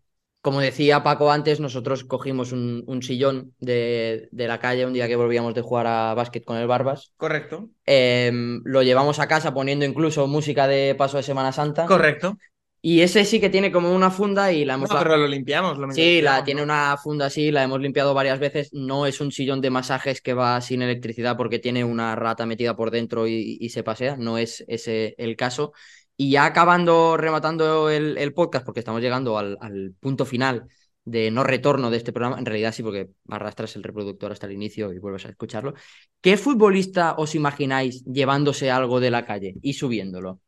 como 0.44 0.60
decía 0.60 1.02
Paco 1.02 1.32
antes, 1.32 1.58
nosotros 1.58 2.04
cogimos 2.04 2.52
un, 2.52 2.84
un 2.86 3.02
sillón 3.02 3.54
de, 3.60 4.28
de 4.30 4.46
la 4.46 4.58
calle 4.58 4.84
un 4.84 4.92
día 4.92 5.08
que 5.08 5.16
volvíamos 5.16 5.54
de 5.54 5.62
jugar 5.62 5.86
a 5.86 6.12
básquet 6.12 6.44
con 6.44 6.58
el 6.58 6.66
Barbas. 6.66 7.14
Correcto. 7.16 7.70
Em, 7.86 8.60
lo 8.62 8.82
llevamos 8.82 9.20
a 9.20 9.26
casa 9.26 9.54
poniendo 9.54 9.86
incluso 9.86 10.26
música 10.26 10.68
de 10.68 10.94
paso 10.96 11.16
de 11.16 11.22
Semana 11.22 11.50
Santa. 11.50 11.86
Correcto. 11.86 12.36
Y 12.82 13.00
ese 13.00 13.24
sí 13.24 13.40
que 13.40 13.48
tiene 13.48 13.72
como 13.72 13.90
una 13.94 14.10
funda 14.10 14.52
y 14.52 14.66
la 14.66 14.74
hemos... 14.74 14.90
No, 14.90 14.98
pero 14.98 15.16
lo 15.16 15.26
limpiamos. 15.26 15.78
Lo 15.78 15.90
Sí, 15.92 16.20
la 16.20 16.44
tiene 16.44 16.62
una 16.62 16.94
funda 17.02 17.24
así, 17.24 17.50
la 17.50 17.62
hemos 17.62 17.80
limpiado 17.80 18.12
varias 18.12 18.38
veces. 18.38 18.68
No 18.74 19.06
es 19.06 19.22
un 19.22 19.32
sillón 19.32 19.62
de 19.62 19.70
masajes 19.70 20.20
que 20.20 20.34
va 20.34 20.60
sin 20.60 20.82
electricidad 20.82 21.38
porque 21.38 21.58
tiene 21.58 21.84
una 21.84 22.16
rata 22.16 22.44
metida 22.44 22.76
por 22.76 22.90
dentro 22.90 23.26
y, 23.26 23.56
y 23.58 23.70
se 23.70 23.82
pasea. 23.82 24.18
No 24.18 24.36
es 24.36 24.62
ese 24.68 25.14
el 25.16 25.36
caso. 25.36 25.72
Y 26.16 26.30
ya 26.30 26.44
acabando, 26.46 27.16
rematando 27.16 27.90
el, 27.90 28.16
el 28.18 28.32
podcast, 28.34 28.64
porque 28.64 28.80
estamos 28.80 29.00
llegando 29.02 29.36
al, 29.38 29.58
al 29.60 29.94
punto 30.00 30.24
final 30.26 30.68
de 31.04 31.30
no 31.30 31.44
retorno 31.44 31.90
de 31.90 31.96
este 31.98 32.12
programa, 32.12 32.38
en 32.38 32.46
realidad 32.46 32.72
sí, 32.72 32.82
porque 32.82 33.10
arrastras 33.28 33.76
el 33.76 33.82
reproductor 33.82 34.32
hasta 34.32 34.46
el 34.46 34.52
inicio 34.52 34.92
y 34.92 34.98
vuelves 34.98 35.26
a 35.26 35.30
escucharlo. 35.30 35.74
¿Qué 36.20 36.36
futbolista 36.36 37.14
os 37.18 37.34
imagináis 37.34 38.04
llevándose 38.04 38.70
algo 38.70 39.00
de 39.00 39.10
la 39.10 39.26
calle 39.26 39.54
y 39.62 39.74
subiéndolo? 39.74 40.40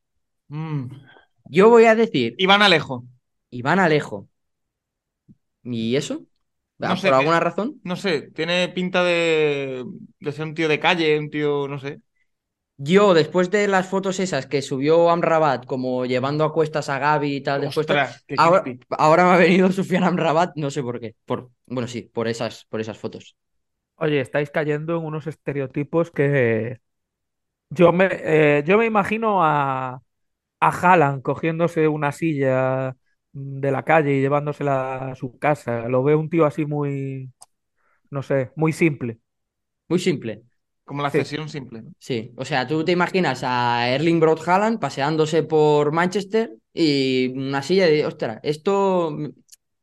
Mm. 0.49 0.89
Yo 1.51 1.71
voy 1.71 1.85
a 1.85 1.95
decir 1.95 2.35
Iván 2.39 2.63
Alejo. 2.63 3.05
Iván 3.51 3.81
Alejo. 3.81 4.29
¿Y 5.63 5.97
eso? 5.97 6.27
No 6.79 6.97
¿Por 7.03 7.15
sé, 7.15 7.15
alguna 7.15 7.41
razón? 7.41 7.83
No 7.85 7.97
sé, 7.97 8.31
tiene 8.33 8.69
pinta 8.71 9.05
de, 9.05 9.85
de 10.21 10.33
ser 10.33 10.47
un 10.47 10.55
tío 10.55 10.69
de 10.69 10.81
calle, 10.81 11.19
un 11.19 11.31
tío, 11.31 11.69
no 11.69 11.79
sé. 11.79 12.01
Yo, 12.79 13.15
después 13.15 13.51
de 13.51 13.69
las 13.69 13.89
fotos 13.89 14.21
esas 14.21 14.47
que 14.47 14.61
subió 14.61 15.09
Amrabat, 15.11 15.65
como 15.65 16.05
llevando 16.05 16.45
a 16.45 16.53
cuestas 16.53 16.89
a 16.91 16.99
Gaby 16.99 17.37
y 17.37 17.41
tal, 17.41 17.63
después 17.63 17.87
Ostras, 17.87 18.25
qué 18.27 18.37
ahora, 18.37 18.65
ahora 18.91 19.25
me 19.25 19.31
ha 19.33 19.37
venido 19.39 19.73
Sufian 19.73 20.05
Amrabat, 20.05 20.53
no 20.57 20.71
sé 20.71 20.83
por 20.83 21.01
qué. 21.01 21.15
Por, 21.25 21.51
bueno, 21.67 21.89
sí, 21.89 22.03
por 22.03 22.29
esas, 22.29 22.67
por 22.67 22.81
esas 22.81 22.99
fotos. 22.99 23.37
Oye, 23.97 24.21
estáis 24.21 24.51
cayendo 24.51 24.99
en 24.99 25.05
unos 25.05 25.27
estereotipos 25.27 26.11
que 26.11 26.81
yo 27.71 27.93
me, 27.93 28.09
eh, 28.13 28.65
yo 28.67 28.79
me 28.79 28.87
imagino 28.87 29.45
a, 29.45 30.03
a 30.61 30.71
Haaland 30.71 31.23
cogiéndose 31.23 31.89
una 31.89 32.13
silla 32.13 32.97
de 33.33 33.73
la 33.73 33.85
calle 33.85 34.15
y 34.17 34.21
llevándosela 34.23 35.13
a 35.13 35.17
su 35.17 35.39
casa. 35.39 35.89
Lo 35.89 36.05
veo 36.05 36.19
un 36.21 36.31
tío 36.31 36.47
así 36.47 36.67
muy, 36.67 37.33
no 38.11 38.23
sé, 38.23 38.53
muy 38.57 38.73
simple. 38.73 39.21
Muy 39.89 39.99
simple. 39.99 40.45
Como 40.87 41.03
la 41.03 41.11
Sí. 41.11 41.19
cesión 41.19 41.49
simple, 41.51 41.83
¿no? 41.83 41.91
Sí, 41.99 42.33
o 42.37 42.45
sea, 42.45 42.67
tú 42.67 42.85
te 42.85 42.93
imaginas 42.93 43.43
a 43.45 43.89
Erling 43.91 44.21
Braut 44.21 44.41
Haaland 44.47 44.79
paseándose 44.81 45.43
por 45.43 45.93
Manchester 45.93 46.57
y 46.73 47.29
una 47.37 47.63
silla 47.63 47.87
de, 47.87 48.07
ostras, 48.07 48.39
esto 48.43 49.11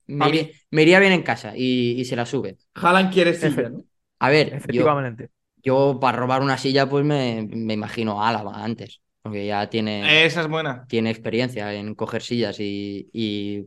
me, 0.08 0.28
iría- 0.30 0.50
me 0.72 0.84
iría 0.84 1.00
bien 1.00 1.14
en 1.14 1.24
casa 1.24 1.54
y, 1.56 2.00
y 2.00 2.06
se 2.06 2.16
la 2.16 2.26
sube. 2.26 2.58
Haaland 2.76 3.12
quiere 3.14 3.34
silla, 3.34 3.70
¿no? 3.70 3.84
A 4.20 4.30
ver, 4.30 4.62
yo, 4.70 4.86
Efectivamente. 4.88 5.30
yo 5.64 6.00
para 6.00 6.18
robar 6.18 6.42
una 6.42 6.58
silla 6.58 6.90
pues 6.90 7.06
me, 7.06 7.48
me 7.52 7.74
imagino 7.74 8.22
a 8.24 8.30
Álava 8.30 8.64
antes, 8.64 9.02
porque 9.22 9.46
ya 9.48 9.70
tiene... 9.70 10.26
Esa 10.26 10.42
es 10.42 10.48
buena. 10.48 10.86
tiene 10.88 11.10
experiencia 11.12 11.74
en 11.74 11.96
coger 11.96 12.22
sillas 12.22 12.60
y, 12.60 13.10
y 13.14 13.66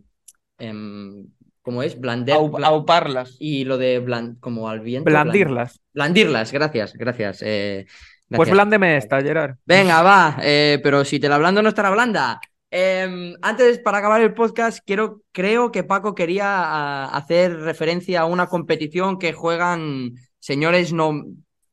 em, 0.59 1.29
¿cómo 1.66 1.83
es? 1.83 1.98
Blander, 2.00 2.37
Au- 2.37 2.48
bla- 2.48 2.68
auparlas. 2.68 3.35
y 3.40 3.64
lo 3.64 3.76
de 3.76 4.00
blan- 4.00 4.38
como 4.38 4.68
al 4.68 4.79
viento. 4.79 5.11
Blandirlas. 5.11 5.74
blan- 5.74 5.92
blandirlas, 5.94 6.52
gracias, 6.52 6.92
gracias. 6.94 7.42
eh, 7.42 7.87
Pues 8.31 8.48
blándeme 8.50 8.96
esta, 8.96 9.20
Gerard. 9.20 9.57
Venga, 9.66 10.00
va, 10.02 10.38
eh, 10.42 10.79
pero 10.81 11.05
si 11.05 11.18
te 11.18 11.29
la 11.29 11.38
blando 11.38 11.61
no 11.62 11.68
estará 11.68 11.90
blanda. 11.90 12.40
Em, 12.70 13.35
antes, 13.42 13.81
para 13.81 13.98
acabar 13.98 14.20
el 14.20 14.33
podcast, 14.33 14.79
quiero, 14.87 15.22
creo 15.33 15.72
que 15.72 15.83
Paco 15.83 16.14
quería 16.14 16.44
ah, 16.46 17.05
hacer 17.16 17.57
referencia 17.57 18.20
a 18.20 18.26
una 18.26 18.46
competición 18.46 19.18
que 19.18 19.33
juegan 19.33 20.12
señores 20.38 20.92
no 20.92 21.24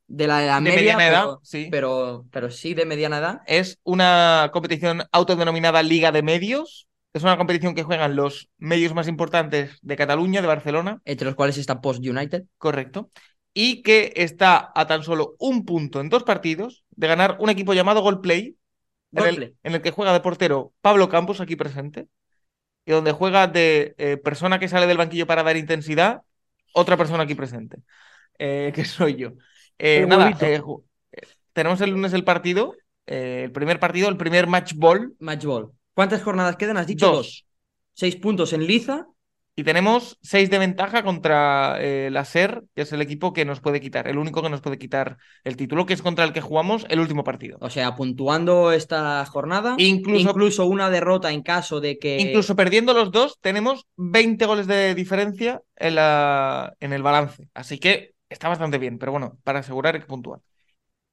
de 0.08 0.26
la 0.26 0.44
edad 0.44 0.56
De 0.56 0.70
media, 0.70 0.96
mediana 0.96 1.06
edad, 1.06 1.26
sí. 1.42 1.68
pero, 1.70 2.24
pero 2.32 2.50
sí 2.50 2.74
de 2.74 2.84
mediana 2.84 3.18
edad. 3.18 3.40
Es 3.46 3.78
una 3.84 4.50
competición 4.52 5.02
autodenominada 5.12 5.82
Liga 5.84 6.10
de 6.10 6.22
Medios. 6.22 6.88
Es 7.14 7.22
una 7.22 7.36
competición 7.36 7.76
que 7.76 7.84
juegan 7.84 8.16
los 8.16 8.50
medios 8.58 8.92
más 8.92 9.06
importantes 9.06 9.78
de 9.82 9.96
Cataluña, 9.96 10.40
de 10.40 10.48
Barcelona, 10.48 11.00
entre 11.04 11.26
los 11.26 11.36
cuales 11.36 11.56
está 11.58 11.80
Post 11.80 12.04
United. 12.04 12.42
correcto. 12.58 13.08
Y 13.54 13.82
que 13.82 14.12
está 14.16 14.72
a 14.74 14.88
tan 14.88 15.04
solo 15.04 15.36
un 15.38 15.64
punto 15.64 16.00
en 16.00 16.08
dos 16.08 16.24
partidos 16.24 16.84
de 16.90 17.06
ganar 17.06 17.36
un 17.38 17.50
equipo 17.50 17.72
llamado 17.72 18.02
Goldplay, 18.02 18.56
en 19.12 19.18
el, 19.18 19.24
Goldplay. 19.26 19.54
en 19.62 19.74
el 19.74 19.80
que 19.80 19.92
juega 19.92 20.12
de 20.12 20.18
portero 20.18 20.72
Pablo 20.80 21.08
Campos, 21.08 21.40
aquí 21.40 21.54
presente, 21.54 22.08
y 22.84 22.90
donde 22.90 23.12
juega 23.12 23.46
de 23.46 23.94
eh, 23.96 24.16
persona 24.16 24.58
que 24.58 24.66
sale 24.66 24.88
del 24.88 24.98
banquillo 24.98 25.28
para 25.28 25.44
dar 25.44 25.56
intensidad, 25.56 26.22
otra 26.72 26.96
persona 26.96 27.22
aquí 27.22 27.36
presente, 27.36 27.76
eh, 28.40 28.72
que 28.74 28.84
soy 28.84 29.14
yo. 29.14 29.34
Eh, 29.78 30.04
nada, 30.04 30.36
tenemos 31.52 31.80
el 31.80 31.90
lunes 31.90 32.12
el 32.12 32.24
partido, 32.24 32.74
el 33.06 33.52
primer 33.52 33.78
partido, 33.78 34.08
el 34.08 34.16
primer 34.16 34.48
match 34.48 34.72
ball, 34.74 35.14
Match 35.20 35.44
ball. 35.44 35.70
¿Cuántas 35.94 36.22
jornadas 36.22 36.56
quedan? 36.56 36.76
Has 36.76 36.86
dicho 36.86 37.06
dos. 37.06 37.16
dos. 37.16 37.46
Seis 37.94 38.16
puntos 38.16 38.52
en 38.52 38.66
liza. 38.66 39.06
Y 39.56 39.62
tenemos 39.62 40.18
seis 40.20 40.50
de 40.50 40.58
ventaja 40.58 41.04
contra 41.04 41.76
eh, 41.78 42.08
la 42.10 42.22
SER, 42.22 42.64
que 42.74 42.82
es 42.82 42.92
el 42.92 43.00
equipo 43.00 43.32
que 43.32 43.44
nos 43.44 43.60
puede 43.60 43.80
quitar, 43.80 44.08
el 44.08 44.18
único 44.18 44.42
que 44.42 44.50
nos 44.50 44.60
puede 44.60 44.78
quitar 44.78 45.16
el 45.44 45.56
título, 45.56 45.86
que 45.86 45.94
es 45.94 46.02
contra 46.02 46.24
el 46.24 46.32
que 46.32 46.40
jugamos 46.40 46.84
el 46.88 46.98
último 46.98 47.22
partido. 47.22 47.58
O 47.60 47.70
sea, 47.70 47.94
puntuando 47.94 48.72
esta 48.72 49.24
jornada. 49.26 49.76
Incluso- 49.78 50.30
incluso 50.30 50.66
una 50.66 50.90
derrota 50.90 51.30
en 51.30 51.42
caso 51.42 51.80
de 51.80 52.00
que. 52.00 52.18
Incluso 52.18 52.56
perdiendo 52.56 52.94
los 52.94 53.12
dos, 53.12 53.38
tenemos 53.40 53.86
20 53.94 54.44
goles 54.44 54.66
de 54.66 54.92
diferencia 54.96 55.62
en, 55.76 55.94
la, 55.94 56.74
en 56.80 56.92
el 56.92 57.04
balance. 57.04 57.48
Así 57.54 57.78
que 57.78 58.14
está 58.28 58.48
bastante 58.48 58.78
bien, 58.78 58.98
pero 58.98 59.12
bueno, 59.12 59.38
para 59.44 59.60
asegurar 59.60 59.94
hay 59.94 60.00
que 60.00 60.08
puntuar. 60.08 60.40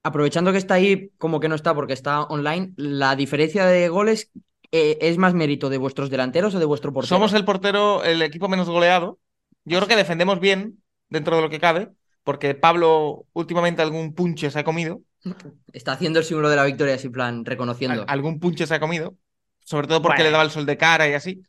Aprovechando 0.02 0.52
que 0.52 0.58
está 0.58 0.74
ahí, 0.74 1.12
como 1.20 1.40
que 1.40 1.48
no 1.48 1.54
está 1.54 1.76
porque 1.76 1.94
está 1.94 2.24
online, 2.24 2.74
la 2.76 3.16
diferencia 3.16 3.68
de 3.68 3.88
goles 3.88 4.32
eh, 4.72 4.98
es 5.02 5.18
más 5.18 5.34
mérito 5.34 5.70
de 5.70 5.78
vuestros 5.78 6.10
delanteros 6.10 6.56
o 6.56 6.60
de 6.60 6.66
vuestro 6.66 6.94
portero. 6.94 7.16
Somos 7.16 7.34
el 7.34 7.46
portero, 7.46 8.04
el 8.04 8.22
equipo 8.22 8.48
menos 8.48 8.70
goleado. 8.70 9.20
Yo 9.66 9.78
creo 9.78 9.88
que 9.88 9.96
defendemos 9.96 10.40
bien, 10.40 10.82
dentro 11.10 11.36
de 11.36 11.42
lo 11.42 11.50
que 11.50 11.60
cabe, 11.60 11.90
porque 12.24 12.56
Pablo 12.56 13.26
últimamente 13.34 13.82
algún 13.82 14.14
punche 14.14 14.50
se 14.50 14.60
ha 14.60 14.64
comido. 14.64 15.02
Está 15.74 15.94
haciendo 15.94 16.20
el 16.20 16.26
símbolo 16.26 16.50
de 16.50 16.56
la 16.56 16.64
victoria, 16.66 16.96
así 16.96 17.08
en 17.08 17.14
plan, 17.14 17.46
reconociendo. 17.46 18.02
Al- 18.02 18.10
algún 18.10 18.40
punche 18.40 18.66
se 18.68 18.76
ha 18.76 18.80
comido. 18.80 19.16
Sobre 19.64 19.88
todo 19.88 20.02
porque 20.02 20.18
Bueno. 20.18 20.24
le 20.26 20.32
daba 20.32 20.44
el 20.44 20.52
sol 20.52 20.66
de 20.66 20.78
cara 20.78 21.08
y 21.08 21.14
así. 21.14 21.44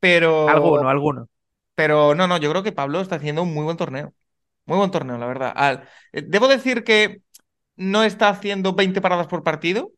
Pero. 0.00 0.48
Alguno, 0.48 0.88
alguno. 0.88 1.28
Pero 1.74 2.14
no, 2.14 2.26
no, 2.26 2.38
yo 2.38 2.50
creo 2.50 2.62
que 2.62 2.72
Pablo 2.72 3.00
está 3.00 3.16
haciendo 3.16 3.42
un 3.42 3.52
muy 3.52 3.64
buen 3.64 3.76
torneo. 3.76 4.14
Muy 4.66 4.78
buen 4.78 4.90
torneo, 4.90 5.18
la 5.18 5.26
verdad. 5.26 5.52
Al- 5.54 5.88
eh, 6.12 6.22
debo 6.26 6.48
decir 6.48 6.84
que 6.84 7.22
no 7.76 8.04
está 8.04 8.28
haciendo 8.28 8.74
20 8.74 9.00
paradas 9.00 9.26
por 9.26 9.42
partido, 9.42 9.92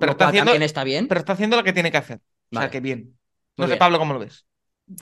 pero 0.00 0.10
lo 0.10 0.12
está 0.12 0.24
cual 0.26 0.28
haciendo, 0.30 0.50
también 0.50 0.62
está 0.62 0.84
bien. 0.84 1.08
pero 1.08 1.20
está 1.20 1.32
haciendo 1.34 1.56
lo 1.56 1.64
que 1.64 1.72
tiene 1.72 1.90
que 1.90 1.98
hacer. 1.98 2.20
O 2.52 2.58
sea, 2.58 2.70
que 2.70 2.80
bien. 2.80 2.98
Muy 3.00 3.14
No 3.56 3.64
sé, 3.64 3.68
bien. 3.72 3.78
Pablo, 3.78 3.98
cómo 3.98 4.14
lo 4.14 4.20
ves. 4.20 4.46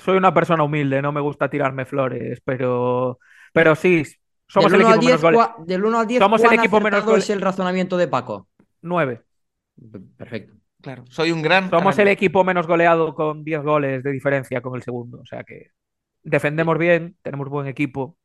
Soy 0.03 0.17
una 0.19 0.35
persona 0.35 0.63
humilde, 0.65 1.01
no 1.01 1.13
me 1.13 1.21
gusta 1.21 1.49
tirarme 1.49 1.87
flores, 1.87 2.41
pero, 2.45 3.19
pero 3.55 3.75
sí, 3.75 4.05
somos 4.47 4.71
del 4.71 4.81
el 4.83 4.87
1 4.87 4.93
al 4.95 4.99
equipo 4.99 5.01
10, 5.01 5.23
menos 5.23 5.23
goleado. 5.23 5.57
cua- 5.57 5.65
del 5.65 5.85
1 5.85 5.99
al 6.01 6.07
10, 6.07 6.19
Somos 6.21 6.41
el 6.43 6.47
¿cuán 6.49 6.59
equipo 6.59 6.81
menos 6.81 6.99
acertado 6.99 7.13
gole- 7.17 7.19
es 7.23 7.31
el 7.31 7.41
razonamiento 7.41 7.97
de 7.97 8.09
Paco? 8.09 8.49
9. 8.83 9.23
P- 9.93 10.01
Perfecto. 10.17 10.55
Claro, 10.81 11.05
soy 11.09 11.33
un 11.33 11.43
gran. 11.43 11.71
Somos 11.71 11.99
el 11.99 12.09
equipo 12.09 12.45
menos 12.45 12.67
goleado 12.67 13.15
con 13.15 13.43
10 13.45 13.63
goles 13.63 14.03
de 14.03 14.13
diferencia 14.13 14.61
con 14.61 14.77
el 14.77 14.83
segundo. 14.83 15.21
O 15.21 15.27
sea 15.27 15.43
que 15.43 15.71
defendemos 16.23 16.79
bien, 16.79 17.17
tenemos 17.23 17.49
buen 17.49 17.67
equipo. 17.67 18.17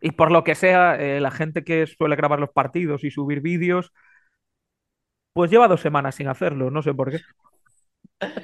Y 0.00 0.12
por 0.12 0.30
lo 0.30 0.44
que 0.44 0.54
sea, 0.54 0.94
eh, 0.96 1.20
la 1.20 1.30
gente 1.32 1.64
que 1.64 1.86
suele 1.86 2.14
grabar 2.16 2.38
los 2.38 2.50
partidos 2.50 3.02
y 3.02 3.10
subir 3.10 3.40
vídeos, 3.40 3.92
pues 5.32 5.50
lleva 5.50 5.68
dos 5.68 5.80
semanas 5.80 6.14
sin 6.14 6.28
hacerlo, 6.28 6.70
no 6.70 6.82
sé 6.82 6.94
por 6.94 7.10
qué. 7.10 7.20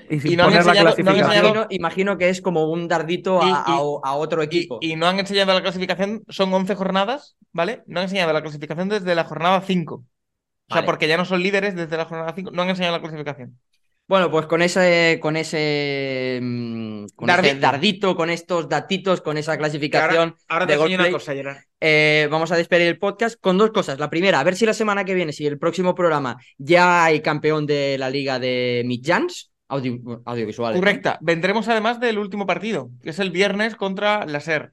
Y 0.08 0.20
sin 0.20 0.32
Y 0.32 0.36
no 0.36 0.44
han 0.44 0.50
poner 0.50 0.64
la 0.66 0.72
enseñado- 0.72 0.84
no 0.84 0.90
han 0.90 0.94
clasificación. 0.94 1.24
enseñado- 1.26 1.48
Imagino, 1.48 1.66
imagino 1.70 2.18
que 2.18 2.28
es 2.28 2.40
como 2.40 2.70
un 2.70 2.86
dardito 2.86 3.42
a, 3.42 3.46
Y- 3.46 3.50
y- 3.50 3.54
a- 3.54 4.08
a 4.10 4.14
otro 4.14 4.42
Y, 4.42 4.46
equipo. 4.46 4.78
y 4.80 4.94
no 4.94 5.06
han 5.06 5.18
enseñado 5.18 5.52
la 5.52 5.62
clasificación, 5.62 6.22
son 6.28 6.52
11 6.54 6.74
jornadas, 6.76 7.36
¿vale? 7.52 7.82
No 7.86 7.98
han 8.00 8.04
enseñado 8.04 8.32
la 8.32 8.42
clasificación 8.42 8.88
desde 8.88 9.14
la 9.16 9.24
jornada 9.24 9.60
5. 9.62 9.94
O 9.96 10.72
sea, 10.72 10.76
Vale. 10.76 10.86
porque 10.86 11.08
ya 11.08 11.16
no 11.16 11.24
son 11.24 11.42
líderes 11.42 11.74
desde 11.74 11.96
la 11.96 12.04
jornada 12.04 12.32
5, 12.36 12.50
no 12.52 12.62
han 12.62 12.68
enseñado 12.68 12.94
la 12.96 13.00
clasificación. 13.02 13.58
Bueno, 14.06 14.30
pues 14.30 14.46
con 14.46 14.60
ese, 14.60 15.18
con 15.22 15.36
ese, 15.36 16.38
mm, 16.42 17.06
con 17.16 17.30
ese 17.30 17.54
Dardito. 17.58 18.14
con 18.14 18.28
estos 18.28 18.68
datitos, 18.68 19.22
con 19.22 19.38
esa 19.38 19.56
clasificación, 19.56 20.34
Ahora 20.46 20.66
te 20.66 20.74
enseño 20.74 20.96
una 20.98 21.10
cosa, 21.10 21.32
Gerard. 21.32 21.56
eh, 21.80 22.28
vamos 22.30 22.52
a 22.52 22.56
despedir 22.56 22.86
el 22.88 22.98
podcast 22.98 23.40
con 23.40 23.56
dos 23.56 23.70
cosas. 23.70 23.98
La 23.98 24.10
primera, 24.10 24.40
a 24.40 24.44
ver 24.44 24.56
si 24.56 24.66
la 24.66 24.74
semana 24.74 25.04
que 25.04 25.14
viene, 25.14 25.32
si 25.32 25.46
el 25.46 25.58
próximo 25.58 25.94
programa 25.94 26.36
ya 26.58 27.04
hay 27.04 27.20
campeón 27.22 27.64
de 27.64 27.96
la 27.98 28.10
liga 28.10 28.38
de 28.38 28.82
Midjans, 28.84 29.50
audio, 29.68 29.98
audiovisuales. 30.26 30.76
¿no? 30.76 30.80
Correcta. 30.84 31.18
Vendremos 31.22 31.66
además 31.68 31.98
del 31.98 32.18
último 32.18 32.46
partido, 32.46 32.90
que 33.02 33.10
es 33.10 33.18
el 33.18 33.30
viernes 33.30 33.74
contra 33.74 34.26
la 34.26 34.40
SER. 34.40 34.72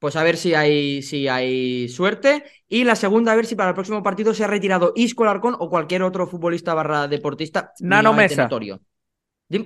Pues 0.00 0.16
a 0.16 0.24
ver 0.24 0.38
si 0.38 0.54
hay, 0.54 1.02
si 1.02 1.28
hay 1.28 1.88
suerte. 1.88 2.42
Y 2.66 2.84
la 2.84 2.96
segunda, 2.96 3.32
a 3.32 3.36
ver 3.36 3.44
si 3.44 3.54
para 3.54 3.68
el 3.68 3.74
próximo 3.74 4.02
partido 4.02 4.32
se 4.32 4.42
ha 4.42 4.46
retirado 4.46 4.92
Isco 4.96 5.24
Alarcón 5.24 5.54
o 5.58 5.68
cualquier 5.68 6.02
otro 6.02 6.26
futbolista 6.26 6.72
barra 6.74 7.06
deportista. 7.06 7.72
Nano 7.80 8.14
Mesa. 8.14 8.44
notorio. 8.44 8.80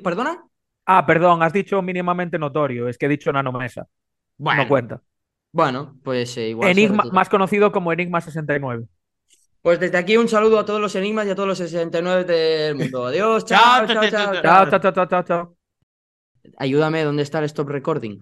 ¿Perdona? 0.02 0.44
Ah, 0.86 1.06
perdón, 1.06 1.42
has 1.42 1.52
dicho 1.52 1.80
mínimamente 1.82 2.38
notorio. 2.38 2.88
Es 2.88 2.98
que 2.98 3.06
he 3.06 3.08
dicho 3.08 3.32
nanomesa. 3.32 3.86
Bueno, 4.36 4.62
No 4.62 4.68
cuenta. 4.68 5.02
bueno, 5.52 5.96
pues 6.02 6.36
eh, 6.36 6.48
igual. 6.48 6.68
Enigma, 6.68 7.04
más 7.12 7.28
conocido 7.28 7.70
como 7.70 7.92
Enigma 7.92 8.20
69. 8.20 8.86
Pues 9.62 9.78
desde 9.80 9.96
aquí 9.96 10.16
un 10.16 10.28
saludo 10.28 10.58
a 10.58 10.64
todos 10.64 10.80
los 10.80 10.94
enigmas 10.96 11.26
y 11.26 11.30
a 11.30 11.34
todos 11.34 11.48
los 11.48 11.58
69 11.58 12.24
del 12.24 12.74
mundo. 12.74 13.06
Adiós, 13.06 13.44
chao, 13.44 13.86
chao. 13.86 14.10
Chao, 14.10 14.68
chao, 14.68 14.80
chao, 14.80 14.92
chao, 14.92 15.06
chao, 15.06 15.22
chao. 15.22 15.56
Ayúdame, 16.58 17.04
¿dónde 17.04 17.22
está 17.22 17.38
el 17.38 17.44
stop 17.44 17.68
recording? 17.70 18.18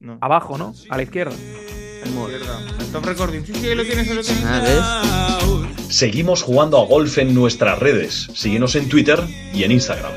No. 0.00 0.18
Abajo, 0.20 0.58
¿no? 0.58 0.74
A 0.90 0.96
la 0.96 1.02
izquierda. 1.02 1.34
Izquierda. 1.34 2.60
Stop 2.80 3.04
recording. 3.04 3.42
Sí, 3.44 3.54
sí, 3.54 3.66
ahí 3.68 3.74
lo 3.74 3.84
tienes, 3.84 4.08
ahí 4.08 4.14
lo 4.14 4.22
tienes. 4.22 4.44
Ah. 4.44 5.38
Seguimos 5.88 6.42
jugando 6.42 6.78
a 6.80 6.86
golf 6.86 7.18
en 7.18 7.34
nuestras 7.34 7.78
redes. 7.78 8.28
Síguenos 8.34 8.76
en 8.76 8.88
Twitter 8.88 9.20
y 9.54 9.64
en 9.64 9.72
Instagram. 9.72 10.12